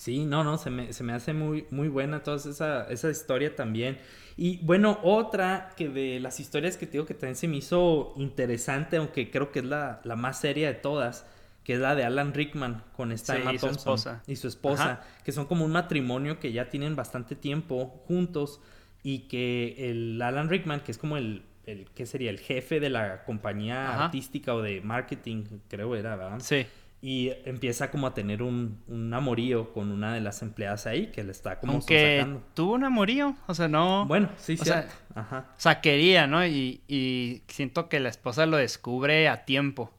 [0.00, 3.54] Sí, no, no, se me, se me hace muy, muy buena toda esa, esa historia
[3.54, 3.98] también.
[4.34, 8.14] Y bueno, otra que de las historias que te digo que también se me hizo
[8.16, 11.26] interesante, aunque creo que es la, la más seria de todas,
[11.64, 14.22] que es la de Alan Rickman con esta Emma Thompson esposa.
[14.26, 18.62] y su esposa, que son como un matrimonio que ya tienen bastante tiempo juntos
[19.02, 22.30] y que el Alan Rickman, que es como el, el, ¿qué sería?
[22.30, 26.40] El jefe de la compañía artística o de marketing, creo era, ¿verdad?
[26.40, 26.64] Sí.
[27.02, 31.24] Y empieza como a tener un, un amorío con una de las empleadas ahí que
[31.24, 34.04] le está como Aunque tuvo un amorío, o sea, no...
[34.04, 34.70] Bueno, sí, sí.
[35.14, 35.46] Ajá.
[35.56, 36.44] O sea, quería, ¿no?
[36.46, 39.94] Y, y siento que la esposa lo descubre a tiempo.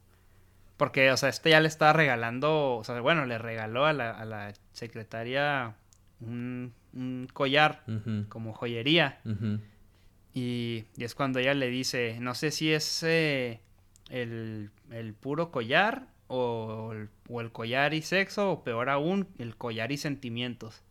[0.81, 4.09] Porque, o sea, este ya le estaba regalando, o sea, bueno, le regaló a la,
[4.09, 5.75] a la secretaria
[6.19, 7.83] un, un collar
[8.29, 9.21] como joyería.
[10.33, 13.59] y, y, es cuando ella le dice, no sé si es eh,
[14.09, 19.57] el, el, puro collar o el, o el, collar y sexo, o peor aún, el
[19.57, 20.81] collar y sentimientos.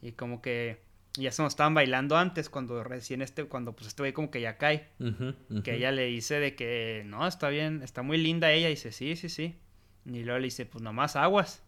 [0.00, 0.80] Y como que
[1.14, 4.40] ya se nos estaban bailando antes, cuando recién este, cuando pues este güey como que
[4.40, 4.88] ya cae.
[5.62, 8.68] Que ella le dice de que, no, está bien, está muy linda ella.
[8.68, 9.56] Y dice, sí, sí, sí.
[10.06, 11.62] Y luego le dice, pues nomás aguas.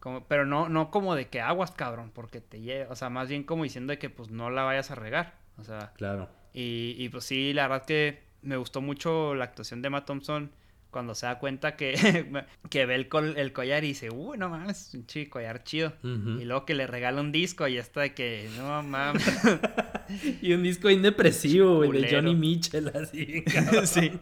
[0.00, 3.28] Como, pero no, no como de que aguas, cabrón, porque te lleva, o sea, más
[3.28, 5.34] bien como diciendo de que pues no la vayas a regar.
[5.58, 5.92] O sea.
[5.96, 6.30] Claro.
[6.54, 10.50] Y, y pues sí, la verdad que me gustó mucho la actuación de Matt Thompson
[10.90, 12.26] cuando se da cuenta que,
[12.70, 15.92] que ve el, el, collar y dice, uy, no mames, un chico collar chido.
[16.02, 19.24] Y luego que le regala un disco y está de que, no mames.
[20.42, 23.44] y un disco indepresivo, güey, de Johnny Mitchell, así.
[23.84, 24.12] sí.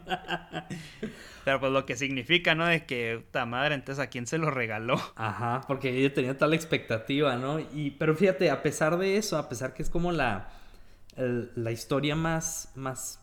[1.43, 2.67] Pero pues lo que significa, ¿no?
[2.67, 5.01] De que, puta madre, entonces a quién se lo regaló.
[5.15, 7.59] Ajá, porque ella tenía tal expectativa, ¿no?
[7.59, 10.51] Y, pero fíjate, a pesar de eso, a pesar que es como la,
[11.17, 13.19] la historia más, más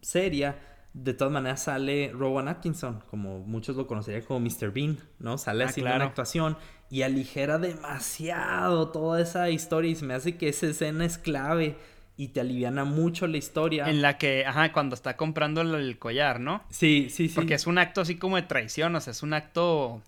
[0.00, 0.56] seria,
[0.94, 4.72] de todas maneras sale Rowan Atkinson, como muchos lo conocerían como Mr.
[4.72, 5.38] Bean, ¿no?
[5.38, 6.56] Sale así ah, haciendo una actuación
[6.90, 11.76] y aligera demasiado toda esa historia y se me hace que esa escena es clave
[12.16, 13.88] y te aliviana mucho la historia.
[13.88, 16.62] En la que, ajá, cuando está comprando el collar, ¿no?
[16.68, 17.34] Sí, sí, sí.
[17.34, 20.02] Porque es un acto así como de traición, o sea, es un acto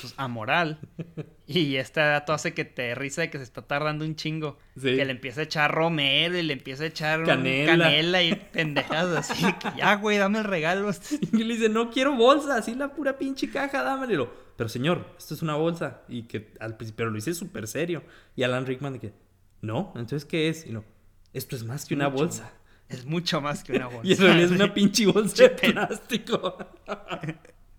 [0.00, 0.78] pues, amoral.
[1.46, 4.58] y este dato hace que te risa de que se está tardando un chingo.
[4.80, 9.44] Que le empieza a echar romero y le empieza a echar canela, y pendejadas así.
[9.54, 10.90] Que ya, güey, dame el regalo.
[11.32, 14.32] Y le dice, no quiero bolsa, así la pura pinche caja, dámelo.
[14.56, 16.02] Pero señor, esto es una bolsa.
[16.08, 18.02] Y que al principio lo dice súper serio.
[18.36, 19.12] Y Alan Rickman de que,
[19.60, 20.66] no, entonces ¿qué es?
[20.66, 20.84] Y no,
[21.32, 22.52] esto es más que una bolsa.
[22.88, 24.00] Es mucho más que una bolsa.
[24.02, 26.56] y eso es una pinche bolsa de plástico.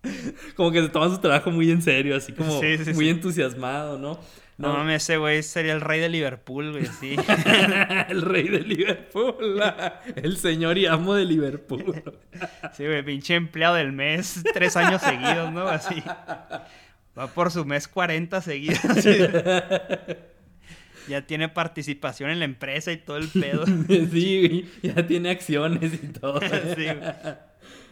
[0.56, 2.60] como que se toma su trabajo muy en serio, así como
[2.94, 4.18] muy entusiasmado, ¿no?
[4.60, 7.16] No, mames, ese güey sería el rey de Liverpool, güey, sí.
[8.10, 9.62] el rey de Liverpool.
[10.16, 12.02] el señor y amo de Liverpool.
[12.74, 15.66] sí, güey, pinche empleado del mes, tres años seguidos, ¿no?
[15.66, 16.02] Así.
[17.18, 18.80] Va por su mes 40 seguidos.
[21.08, 23.64] Ya tiene participación en la empresa y todo el pedo.
[24.12, 26.38] sí, ya tiene acciones y todo.
[26.40, 26.86] sí,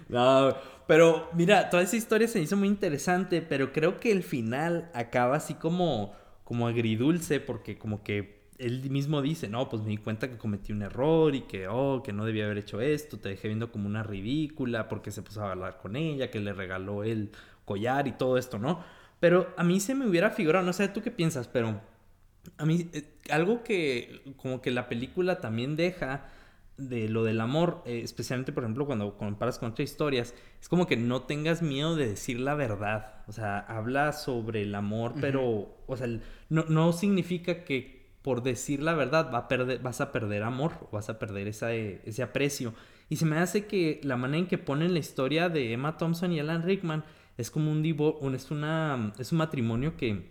[0.09, 0.55] No,
[0.89, 5.37] pero mira, toda esa historia se hizo muy interesante, pero creo que el final acaba
[5.37, 10.31] así como, como agridulce, porque como que él mismo dice, no, pues me di cuenta
[10.31, 13.49] que cometí un error y que, oh, que no debía haber hecho esto, te dejé
[13.49, 17.33] viendo como una ridícula porque se puso a hablar con ella, que le regaló el
[17.67, 18.83] collar y todo esto, ¿no?
[19.21, 21.83] Pero a mí se me hubiera figurado, no sé tú qué piensas, pero
[22.57, 26.31] a mí eh, algo que como que la película también deja
[26.79, 30.87] de lo del amor, eh, especialmente por ejemplo cuando comparas con otras historias, es como
[30.87, 33.25] que no tengas miedo de decir la verdad.
[33.27, 36.07] O sea, habla sobre el amor, pero, o sea,
[36.49, 40.73] no, no, significa que por decir la verdad va a perder, vas a perder amor
[40.81, 42.73] o vas a perder esa, ese aprecio.
[43.09, 46.33] Y se me hace que la manera en que ponen la historia de Emma Thompson
[46.33, 47.05] y Alan Rickman
[47.37, 47.79] es como un,
[48.21, 50.31] un es, una, es un matrimonio que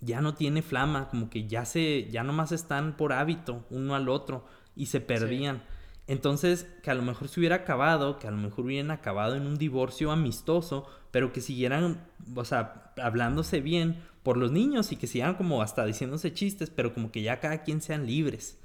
[0.00, 4.08] ya no tiene flama, como que ya se, ya nomás están por hábito uno al
[4.08, 4.44] otro
[4.76, 5.62] y se perdían.
[6.08, 9.46] Entonces, que a lo mejor se hubiera acabado, que a lo mejor hubieran acabado en
[9.46, 12.02] un divorcio amistoso, pero que siguieran,
[12.34, 16.94] o sea, hablándose bien por los niños y que siguieran como hasta diciéndose chistes, pero
[16.94, 18.58] como que ya cada quien sean libres.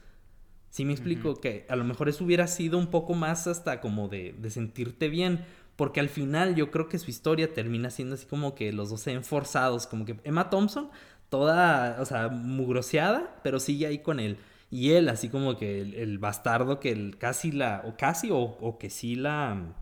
[0.70, 4.08] Sí me explico que a lo mejor eso hubiera sido un poco más hasta como
[4.08, 5.44] de, de sentirte bien,
[5.76, 9.02] porque al final yo creo que su historia termina siendo así como que los dos
[9.02, 10.90] se ven forzados, como que Emma Thompson,
[11.28, 14.38] toda, o sea, mugroseada, pero sigue ahí con él
[14.74, 18.90] y él, así como que el, bastardo que el, casi la, o casi, o, que
[18.90, 19.76] sí la,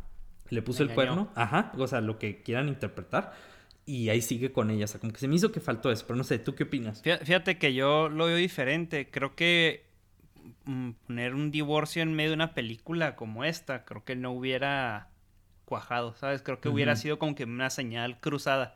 [0.49, 1.31] le puso el cuerno.
[1.33, 3.31] Ajá, o sea, lo que quieran interpretar.
[3.85, 4.83] Y ahí sigue con ella.
[4.83, 6.03] O sea, como que se me hizo que faltó eso.
[6.05, 7.01] Pero no sé, ¿tú qué opinas?
[7.03, 9.09] Fíjate que yo lo veo diferente.
[9.09, 9.85] Creo que
[10.65, 15.07] mm, poner un divorcio en medio de una película como esta, creo que no hubiera
[15.63, 16.41] cuajado, ¿sabes?
[16.41, 18.75] Creo que hubiera sido como que una señal cruzada.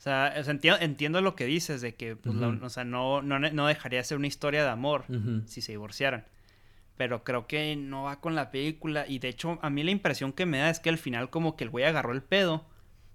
[0.00, 4.04] O sea, entiendo, lo que dices de que, pues, o sea, no, no, dejaría de
[4.04, 5.04] ser una historia de amor
[5.44, 6.24] si se divorciaran.
[6.96, 9.04] Pero creo que no va con la película.
[9.06, 11.54] Y de hecho, a mí la impresión que me da es que al final como
[11.54, 12.64] que el güey agarró el pedo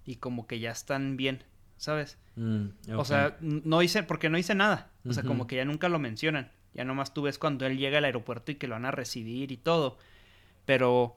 [0.06, 1.44] y como que ya están bien,
[1.78, 2.20] ¿sabes?
[2.36, 4.92] Mm, o sea, no hice, porque no hice nada.
[5.08, 6.52] O sea, como que ya nunca lo mencionan.
[6.76, 9.52] Ya nomás tú ves cuando él llega al aeropuerto y que lo van a recibir
[9.52, 9.98] y todo.
[10.66, 11.16] Pero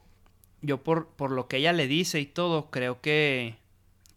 [0.62, 3.58] yo por, por lo que ella le dice y todo, creo que...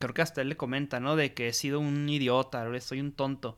[0.01, 1.15] Creo que hasta él le comenta, ¿no?
[1.15, 3.57] De que he sido un idiota, soy un tonto.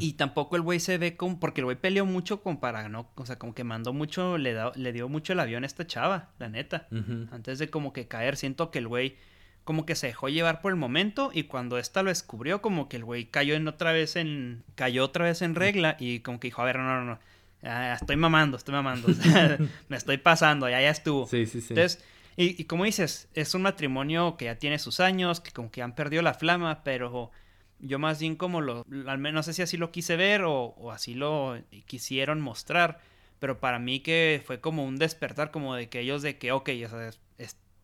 [0.00, 1.38] Y tampoco el güey se ve como...
[1.38, 2.88] Porque el güey peleó mucho con para...
[2.88, 3.08] ¿no?
[3.14, 4.36] O sea, como que mandó mucho...
[4.36, 6.88] Le, da, le dio mucho el avión a esta chava, la neta.
[7.30, 9.16] Antes de como que caer, siento que el güey
[9.64, 12.96] como que se dejó llevar por el momento y cuando esta lo descubrió como que
[12.96, 16.48] el güey cayó en otra vez en cayó otra vez en regla y como que
[16.48, 19.08] dijo a ver no no no estoy mamando estoy mamando
[19.88, 22.02] me estoy pasando ya ya estuvo sí sí sí entonces
[22.36, 25.82] y, y, como dices es un matrimonio que ya tiene sus años que como que
[25.82, 27.30] han perdido la flama pero
[27.78, 30.74] yo más bien como lo al menos no sé si así lo quise ver o,
[30.76, 33.00] o así lo quisieron mostrar
[33.38, 36.70] pero para mí que fue como un despertar como de que ellos de que ok
[36.70, 37.20] ya sabes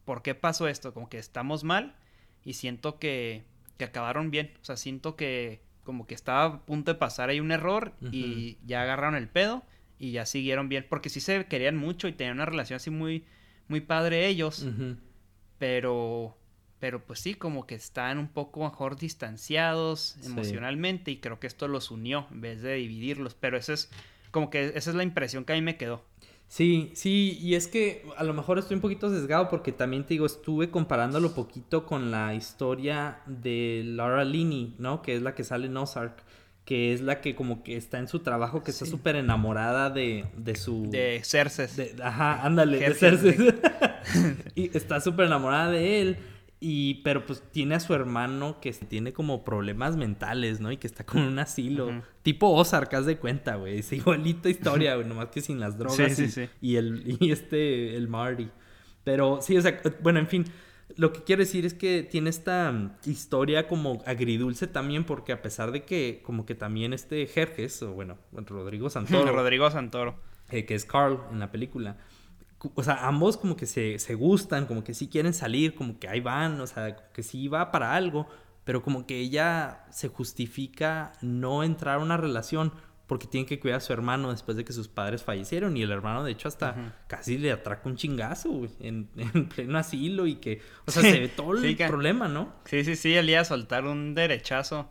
[0.08, 0.94] ¿por qué pasó esto?
[0.94, 1.94] Como que estamos mal
[2.42, 3.44] y siento que,
[3.76, 4.54] que acabaron bien.
[4.62, 8.56] O sea, siento que como que estaba a punto de pasar ahí un error y
[8.64, 9.64] ya agarraron el pedo
[9.98, 10.87] y ya siguieron bien.
[10.88, 13.26] Porque sí se querían mucho y tenían una relación así muy,
[13.68, 14.66] muy padre ellos.
[15.59, 16.37] Pero,
[16.78, 21.68] pero pues sí, como que están un poco mejor distanciados emocionalmente y creo que esto
[21.68, 23.35] los unió en vez de dividirlos.
[23.35, 23.90] Pero eso es
[24.31, 26.04] como que esa es la impresión que a mí me quedó.
[26.48, 30.14] Sí, sí, y es que a lo mejor estoy un poquito sesgado porque también te
[30.14, 35.02] digo, estuve comparándolo poquito con la historia de Laura Linney, ¿no?
[35.02, 36.22] Que es la que sale en Ozark,
[36.68, 40.26] que es la que como que está en su trabajo, que está súper enamorada de,
[40.37, 40.90] de su...
[40.90, 41.66] De Cersei.
[42.02, 43.38] ajá, ándale, de Cersei.
[44.54, 46.18] y está súper enamorada de él.
[46.61, 50.70] Y, pero pues tiene a su hermano que tiene como problemas mentales, ¿no?
[50.70, 52.02] Y que está con un asilo.
[52.22, 53.78] Tipo Ozark, haz de cuenta, güey.
[53.78, 55.96] Es igualita historia, güey, nomás que sin las drogas.
[55.96, 56.48] Sí, sí, y, sí.
[56.61, 58.50] y, el, y este, el Marty.
[59.04, 60.44] Pero sí, o sea, bueno, en fin.
[60.96, 65.70] Lo que quiero decir es que tiene esta historia como agridulce también, porque a pesar
[65.70, 69.33] de que, como que también este Jerjes, o bueno, Rodrigo Santoro.
[69.33, 70.16] Rodrigo Santoro.
[70.51, 71.98] Eh, que es Carl en la película
[72.74, 76.09] o sea, ambos como que se, se, gustan, como que sí quieren salir, como que
[76.09, 78.27] ahí van, o sea, que sí va para algo,
[78.64, 82.72] pero como que ella se justifica no entrar a una relación
[83.09, 85.90] porque tiene que cuidar a su hermano después de que sus padres fallecieron y el
[85.90, 90.61] hermano de hecho hasta casi le atraca un chingazo en, en, pleno asilo y que,
[90.87, 92.53] o sea, se ve todo el problema, ¿no?
[92.66, 94.90] Sí, sí, sí, él iba a soltar un derechazo,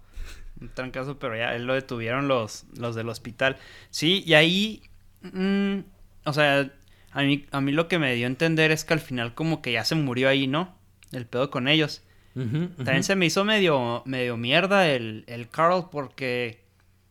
[0.60, 3.58] un trancazo, pero ya él lo detuvieron los, los del hospital.
[3.92, 4.82] Sí, y ahí,
[5.22, 5.78] mm,
[6.26, 6.72] o sea,
[7.12, 9.62] a mí, a mí lo que me dio a entender es que al final como
[9.62, 10.76] que ya se murió ahí, ¿no?
[11.12, 12.04] El pedo con ellos.
[12.34, 16.67] También se me hizo medio, medio mierda el, el Carl porque...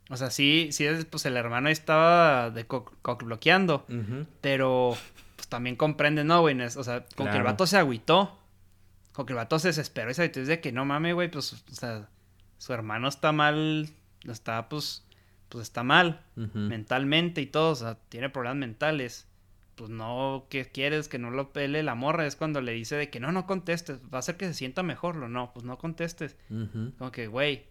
[0.09, 3.87] O sea, sí, sí, pues el hermano estaba de cock bloqueando.
[4.41, 4.97] Pero
[5.37, 6.61] pues también comprende, ¿no, güey?
[6.61, 8.39] O sea, con que el vato se agüitó.
[9.13, 10.45] Con que el vato se desesperó y se agüitó.
[10.45, 12.09] de que no mames, güey, pues, o sea,
[12.59, 13.91] su hermano está mal.
[14.29, 15.05] Está, pues,
[15.49, 16.23] pues está mal.
[16.35, 17.73] Mentalmente y todo.
[17.73, 19.27] O sea, tiene problemas mentales
[19.77, 21.09] pues no, ¿qué quieres?
[21.09, 22.27] Que no lo pele la morra.
[22.27, 24.01] Es cuando le dice de que no, no contestes.
[24.13, 25.17] Va a hacer que se sienta mejor.
[25.17, 26.37] Lo no, pues no contestes.
[26.99, 27.67] Como que, güey.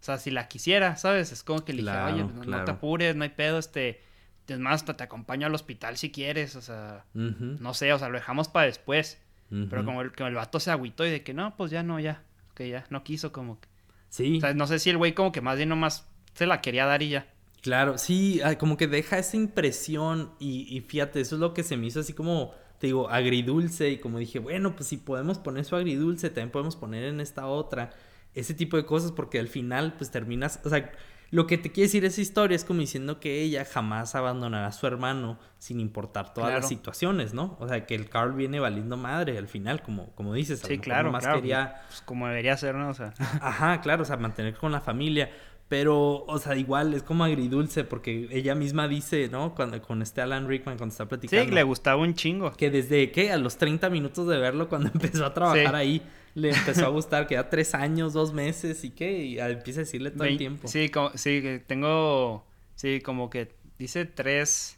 [0.00, 1.32] O sea, si la quisiera, ¿sabes?
[1.32, 4.02] Es como que le dije, oye, no, te apures, no hay pedo, este.
[4.48, 6.56] Es más, hasta te acompaño al hospital si quieres.
[6.56, 9.20] O sea, no sé, o sea, lo dejamos para después.
[9.48, 12.22] Pero como el, el vato se agüitó y de que no, pues ya no, ya.
[12.54, 13.68] Que ya, no quiso, como que.
[14.08, 14.38] Sí.
[14.38, 16.86] O sea, no sé si el güey como que más bien nomás se la quería
[16.86, 17.26] dar y ya.
[17.62, 21.86] Claro, sí, como que deja esa impresión y, fíjate, eso es lo que se me
[21.86, 25.76] hizo así como, te digo, agridulce y como dije, bueno, pues si podemos poner su
[25.76, 27.90] agridulce, también podemos poner en esta otra,
[28.34, 30.90] ese tipo de cosas porque al final pues terminas, o sea,
[31.30, 34.72] lo que te quiere decir esa historia es como diciendo que ella jamás abandonará a
[34.72, 37.56] su hermano sin importar todas las situaciones, ¿no?
[37.60, 40.60] O sea, que el Carl viene valiendo madre al final, como, como dices.
[40.60, 41.82] sí, claro, más quería...
[41.86, 42.88] Pues, como debería ser, ¿no?
[42.88, 43.14] O sea...
[43.40, 45.30] Ajá, claro, o sea, mantener con la familia.
[45.70, 49.54] Pero, o sea, igual es como agridulce porque ella misma dice, ¿no?
[49.54, 51.44] Cuando, con este Alan Rickman, cuando está platicando.
[51.44, 52.50] Sí, le gustaba un chingo.
[52.54, 53.30] Que desde, ¿qué?
[53.30, 56.02] A los 30 minutos de verlo, cuando empezó a trabajar ahí,
[56.34, 59.84] le empezó a gustar, que ya tres años, dos meses y qué, y empieza a
[59.84, 60.66] decirle todo el tiempo.
[60.66, 64.76] Sí, como, sí, tengo, sí, como que dice tres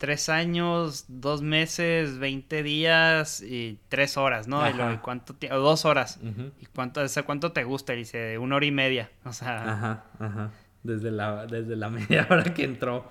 [0.00, 4.66] tres años, dos meses, veinte días y tres horas, ¿no?
[4.66, 6.18] Y lo, cuánto o dos horas.
[6.58, 7.92] ¿Y cuánto, cuánto te gusta?
[7.92, 9.10] dice, una hora y media.
[9.24, 9.70] O sea.
[9.70, 10.50] Ajá, ajá.
[10.82, 13.10] Desde la, desde la media hora que entró.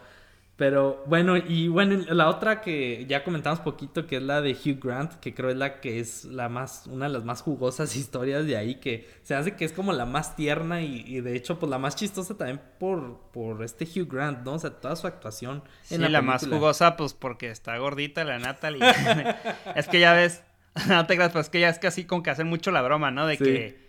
[0.60, 4.78] Pero bueno, y bueno, la otra que ya comentamos poquito, que es la de Hugh
[4.84, 8.46] Grant, que creo es la que es la más, una de las más jugosas historias
[8.46, 11.70] de ahí, que se hace que es como la más tierna y, de hecho, pues
[11.70, 14.56] la más chistosa también por, por este Hugh Grant, ¿no?
[14.56, 15.64] O sea, toda su actuación.
[15.90, 18.82] En sí, la, más jugosa, pues porque está gordita la Natalie.
[19.78, 20.44] es que ya ves,
[20.90, 23.12] no te creas, pues es que ya es casi con que hacen mucho la broma,
[23.12, 23.28] ¿no?
[23.28, 23.80] De que,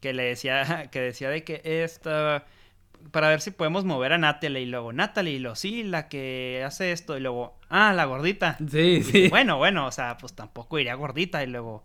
[0.00, 2.46] que le decía, que decía de que esta
[3.10, 4.62] para ver si podemos mover a Natalie.
[4.62, 7.16] Y luego, Natalie, y luego, sí, la que hace esto.
[7.16, 8.56] Y luego, ah, la gordita.
[8.70, 9.28] Sí, sí.
[9.28, 11.42] Bueno, bueno, o sea, pues tampoco iría gordita.
[11.42, 11.84] Y luego,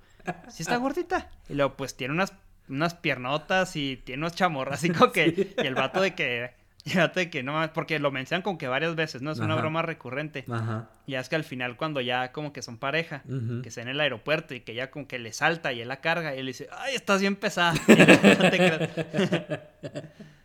[0.49, 1.29] sí está gordita.
[1.49, 2.33] Y luego, pues tiene unas,
[2.67, 4.79] unas piernotas y tiene unos chamorras.
[4.79, 6.51] Así como que, y el vato de que,
[6.85, 9.31] y el vato de que no mames, porque lo mencionan como que varias veces, ¿no?
[9.31, 10.45] Es una broma recurrente.
[10.49, 10.89] Ajá.
[11.05, 13.23] Y es que al final, cuando ya como que son pareja,
[13.61, 15.99] que está en el aeropuerto y que ya como que le salta y él la
[16.01, 17.73] carga y él dice, ay, estás bien pesada.
[17.87, 18.89] Y "No te creas".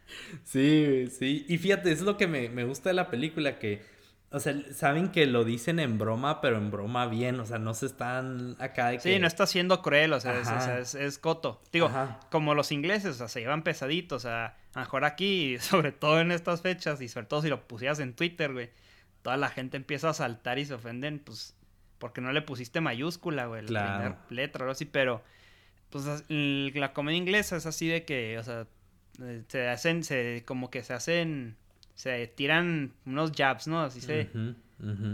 [0.44, 1.44] Sí, sí.
[1.48, 3.82] Y fíjate, es lo que me, me gusta de la película, que,
[4.30, 7.74] o sea, saben que lo dicen en broma, pero en broma bien, o sea, no
[7.74, 9.02] se están acá de que...
[9.02, 10.60] Sí, no está siendo cruel, o sea, es, o Ajá.
[10.60, 11.62] sea, es, es coto.
[11.72, 12.20] Digo, Ajá.
[12.30, 15.92] como los ingleses, o sea, se llevan pesaditos, o sea, a lo mejor aquí, sobre
[15.92, 18.70] todo en estas fechas, y sobre todo si lo pusieras en Twitter, güey,
[19.22, 21.54] toda la gente empieza a saltar y se ofenden, pues,
[21.98, 23.96] porque no le pusiste mayúscula, güey, la Claro.
[23.96, 25.22] primera letra o algo así, pero,
[25.90, 28.66] pues, la comedia inglesa es así de que, o sea,
[29.48, 31.56] se hacen, se, como que se hacen,
[31.94, 33.80] se tiran unos jabs, ¿no?
[33.82, 34.28] Así se,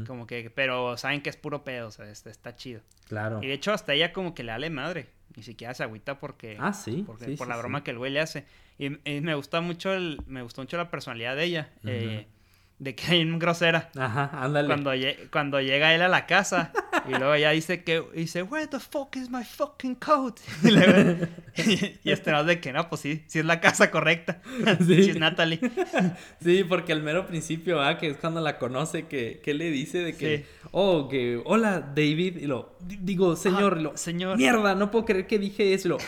[0.07, 2.81] como que, pero saben que es puro pedo, o sea, está, está chido.
[3.09, 3.41] Claro.
[3.43, 5.09] Y de hecho, hasta ella como que le vale madre.
[5.37, 6.57] Ni siquiera se agüita porque.
[6.59, 7.05] Ah, sí.
[7.07, 7.61] porque- sí, por sí, la sí.
[7.61, 8.45] broma que el güey le hace.
[8.79, 10.21] Y, y me gusta mucho el.
[10.27, 11.71] Me gustó mucho la personalidad de ella.
[11.85, 12.27] eh,
[12.81, 13.91] de que es grosera.
[13.97, 14.67] Ajá, ándale.
[14.67, 14.91] Cuando,
[15.31, 16.73] cuando llega él a la casa
[17.07, 21.27] y luego ella dice que dice where the fuck is my fucking coat y, luego-
[22.03, 24.41] y este no es de que no pues sí sí es la casa correcta
[24.87, 25.03] Sí.
[25.05, 25.61] sí es Natalie
[26.43, 29.99] Sí, porque al mero principio, ah, que es cuando la conoce, que, que le dice
[29.99, 30.45] de que, Sí.
[30.73, 34.37] oh, que, hola, David, y lo, di- digo, señor, Ah, y lo, señor.
[34.39, 35.99] mierda, no puedo creer que dije eso, y lo,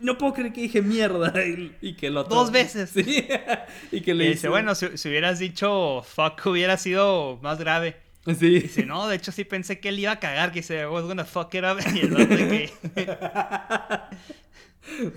[0.00, 2.90] no puedo creer que dije mierda, y, y que lo Dos veces.
[2.90, 3.26] Sí,
[3.92, 8.04] y que le y dice bueno si, si hubieras dicho fuck hubiera sido más grave
[8.32, 10.86] sí, Dice, no, de hecho sí pensé que él iba a cagar, que dice, I
[10.86, 11.78] was gonna fuck it up.
[11.94, 12.70] Y el otro que...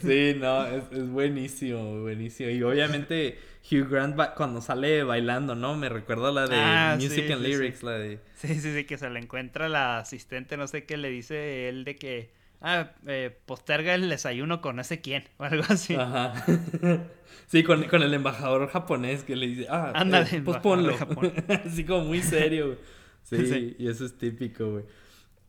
[0.01, 3.39] sí, no, es, es buenísimo, buenísimo, y obviamente
[3.69, 5.75] Hugh Grant cuando sale bailando, ¿no?
[5.75, 7.57] Me recuerda la de Ah, Music sí, and sí, sí.
[7.57, 8.19] Lyrics, la de...
[8.35, 11.83] Sí, sí, sí, que se le encuentra la asistente, no sé qué, le dice él
[11.85, 12.29] de que,
[12.61, 15.95] ah, eh, posterga el desayuno con no sé quién, o algo así.
[15.95, 16.33] Ajá.
[17.47, 21.33] Sí, con, con el embajador japonés que le dice, ah, Ándale, eh, pues de Japón.
[21.65, 22.77] Así como muy serio, güey.
[23.23, 23.75] Sí, Sí.
[23.77, 24.83] y eso es típico, güey.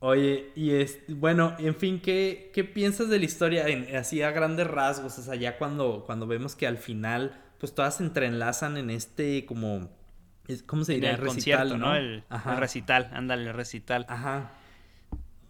[0.01, 4.31] Oye, y es, bueno, en fin, ¿qué, qué piensas de la historia en, así a
[4.31, 5.19] grandes rasgos?
[5.19, 9.45] O sea, ya cuando, cuando vemos que al final, pues todas se entrelazan en este
[9.45, 9.91] como,
[10.67, 11.17] ¿cómo se En diría?
[11.17, 11.87] el concierto, ¿no?
[11.87, 11.97] ¿no?
[11.97, 14.07] El, el recital, ándale, el recital.
[14.09, 14.53] Ajá.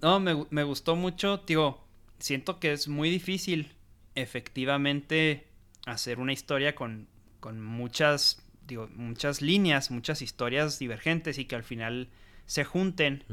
[0.01, 1.84] No, me, me gustó mucho, digo,
[2.18, 3.72] siento que es muy difícil
[4.14, 5.46] efectivamente
[5.86, 7.09] hacer una historia con,
[7.40, 12.09] con muchas, digo, muchas líneas, muchas historias divergentes y que al final
[12.46, 13.24] se junten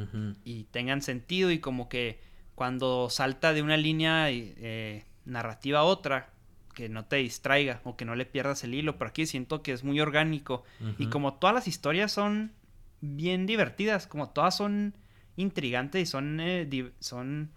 [0.43, 2.19] y tengan sentido y como que
[2.53, 6.33] cuando salta de una línea eh, narrativa a otra,
[6.73, 9.71] que no te distraiga o que no le pierdas el hilo, pero aquí siento que
[9.71, 10.65] es muy orgánico
[10.97, 12.51] y como todas las historias son
[12.99, 14.93] bien divertidas, como todas son
[15.37, 17.49] intrigantes y son, eh, son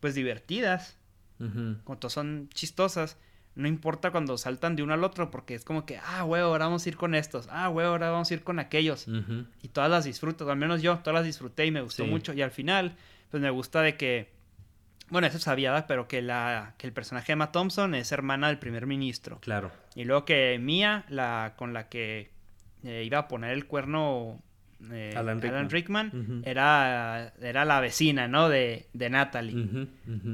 [0.00, 0.96] pues divertidas,
[1.84, 3.16] como todas son chistosas,
[3.54, 6.66] no importa cuando saltan de uno al otro porque es como que, ah, güey, ahora
[6.66, 9.06] vamos a ir con estos, ah, güey, ahora vamos a ir con aquellos
[9.62, 12.10] y todas las disfruto, al menos yo, todas las disfruté y me gustó Sí.
[12.10, 12.32] mucho.
[12.34, 12.94] Y al final,
[13.30, 14.30] pues me gusta de que,
[15.08, 18.58] bueno, eso sabía, pero que, la, que el personaje de Emma Thompson es hermana del
[18.58, 19.38] primer ministro.
[19.40, 19.70] Claro.
[19.94, 22.30] Y luego que Mia, la con la que
[22.84, 24.40] eh, iba a poner el cuerno
[24.92, 26.42] eh, Alan Alan, Rickman.
[26.44, 28.48] Era, era la vecina, ¿no?
[28.48, 29.88] De, de Natalie.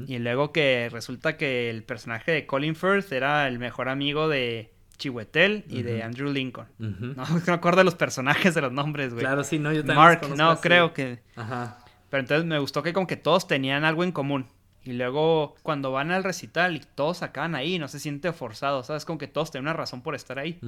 [0.07, 4.71] Y luego que resulta que el personaje de Colin Firth era el mejor amigo de
[4.97, 6.03] Chiwetel y de.
[6.03, 6.67] Andrew Lincoln.
[6.79, 9.23] No, me acuerdo de los personajes de los nombres, güey.
[9.23, 10.61] Claro, sí, no, yo también Mark, los no, así.
[10.61, 11.19] creo que...
[11.35, 11.79] Ajá.
[12.09, 14.47] Pero entonces me gustó que como que todos tenían algo en común.
[14.83, 19.03] Y luego cuando van al recital y todos acaban ahí, no se siente forzado, ¿sabes?
[19.03, 20.59] Como que todos tienen una razón por estar ahí.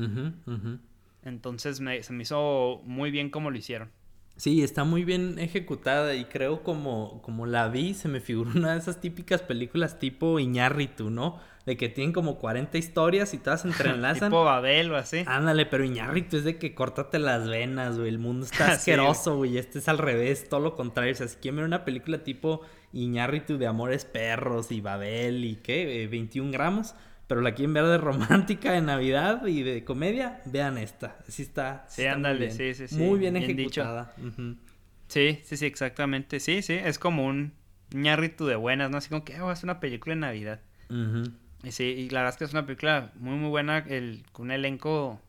[1.24, 3.90] Entonces me- se me hizo muy bien como lo hicieron.
[4.38, 8.72] Sí, está muy bien ejecutada y creo como, como la vi, se me figuró una
[8.72, 11.42] de esas típicas películas tipo Iñárritu, ¿no?
[11.66, 14.30] De que tienen como 40 historias y todas se entrelazan.
[14.30, 15.24] tipo Babel o así.
[15.28, 18.08] Ándale, pero Iñárritu es de que córtate las venas, güey.
[18.08, 19.58] El mundo está asqueroso, güey.
[19.58, 21.12] Este es al revés, todo lo contrario.
[21.12, 22.62] O sea, si quieren ver una película tipo
[22.94, 26.96] Iñárritu de Amores Perros y Babel y qué, eh, 21 gramos,
[27.30, 31.16] pero la quieren ver de romántica, de Navidad y de comedia, vean esta.
[31.28, 31.86] Sí está.
[31.88, 32.58] Sí, está muy ándale, bien.
[32.58, 34.12] sí, sí, sí, Muy bien, ejecutada.
[35.08, 36.40] Sí, sí, sí, exactamente.
[36.40, 37.54] Sí, sí, es como un
[37.92, 38.98] ñarrito de buenas, ¿no?
[38.98, 40.60] Así como que oh, es una película de Navidad.
[41.64, 44.48] Y sí, y la verdad es que es una película muy, muy buena, el, con
[44.48, 45.22] un elenco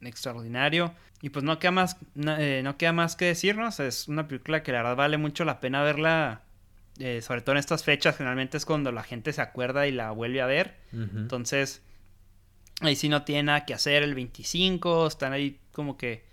[0.00, 0.94] extraordinario.
[1.20, 3.78] Y pues no queda más, no, eh, no queda más que decirnos.
[3.78, 6.44] Es una película que la verdad vale mucho la pena verla.
[6.98, 10.10] Eh, sobre todo en estas fechas, generalmente es cuando la gente se acuerda y la
[10.12, 10.76] vuelve a ver.
[10.92, 11.82] Entonces,
[12.80, 16.24] ahí sí no tiene nada que hacer el 25, están ahí como que,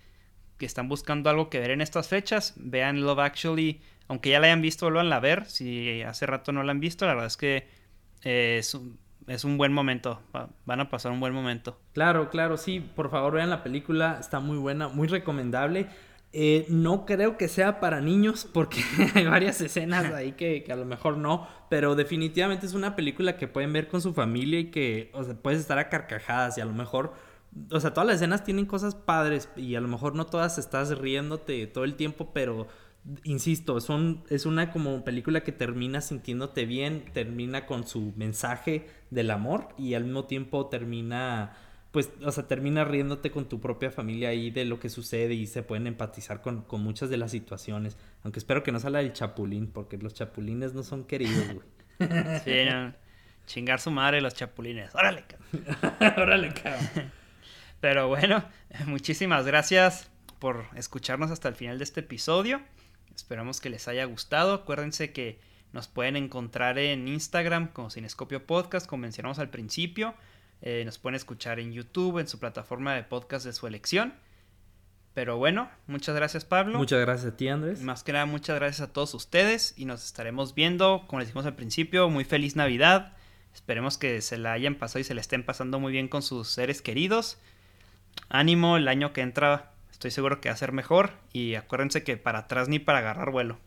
[0.58, 4.46] que están buscando algo que ver en estas fechas, vean Love Actually, aunque ya la
[4.46, 7.36] hayan visto, vuelvan a ver, si hace rato no la han visto, la verdad es
[7.36, 7.68] que
[8.22, 10.22] eh, es, un, es un buen momento,
[10.64, 11.78] van a pasar un buen momento.
[11.92, 15.88] Claro, claro, sí, por favor vean la película, está muy buena, muy recomendable.
[16.36, 18.80] Eh, no creo que sea para niños porque
[19.14, 23.36] hay varias escenas ahí que, que, a lo mejor no, pero definitivamente es una película
[23.36, 26.60] que pueden ver con su familia y que, o sea, puedes estar a carcajadas y
[26.60, 27.12] a lo mejor,
[27.70, 30.98] o sea, todas las escenas tienen cosas padres y a lo mejor no todas estás
[30.98, 32.66] riéndote todo el tiempo, pero
[33.22, 39.30] insisto, son, es una como película que termina sintiéndote bien, termina con su mensaje del
[39.30, 41.56] amor y al mismo tiempo termina
[41.94, 45.46] pues, o sea, termina riéndote con tu propia familia ahí de lo que sucede y
[45.46, 47.96] se pueden empatizar con, muchas de las situaciones.
[48.24, 51.66] Aunque espero que no salga el chapulín, porque los chapulines no son queridos, güey.
[52.44, 52.92] Sí, no.
[53.46, 54.92] Chingar su madre los chapulines.
[54.92, 56.18] Órale, cabrón.
[56.20, 57.12] Órale, cabrón.
[57.80, 58.44] Pero bueno,
[58.86, 62.60] muchísimas gracias por escucharnos hasta el final de este episodio.
[63.14, 64.52] Esperamos que les haya gustado.
[64.52, 65.38] Acuérdense que
[65.72, 70.16] nos pueden encontrar en Instagram como Cinescopio Podcast, como mencionamos al principio.
[70.66, 74.14] Eh, nos pueden escuchar en YouTube, en su plataforma de podcast de su elección.
[75.12, 76.78] Pero bueno, muchas gracias Pablo.
[76.78, 77.82] Muchas gracias a ti Andrés.
[77.82, 81.44] Más que nada, muchas gracias a todos ustedes y nos estaremos viendo, como les dijimos
[81.44, 83.12] al principio, muy feliz Navidad.
[83.54, 86.48] Esperemos que se la hayan pasado y se la estén pasando muy bien con sus
[86.48, 87.38] seres queridos.
[88.30, 92.16] Ánimo, el año que entra estoy seguro que va a ser mejor y acuérdense que
[92.16, 93.58] para atrás ni para agarrar vuelo.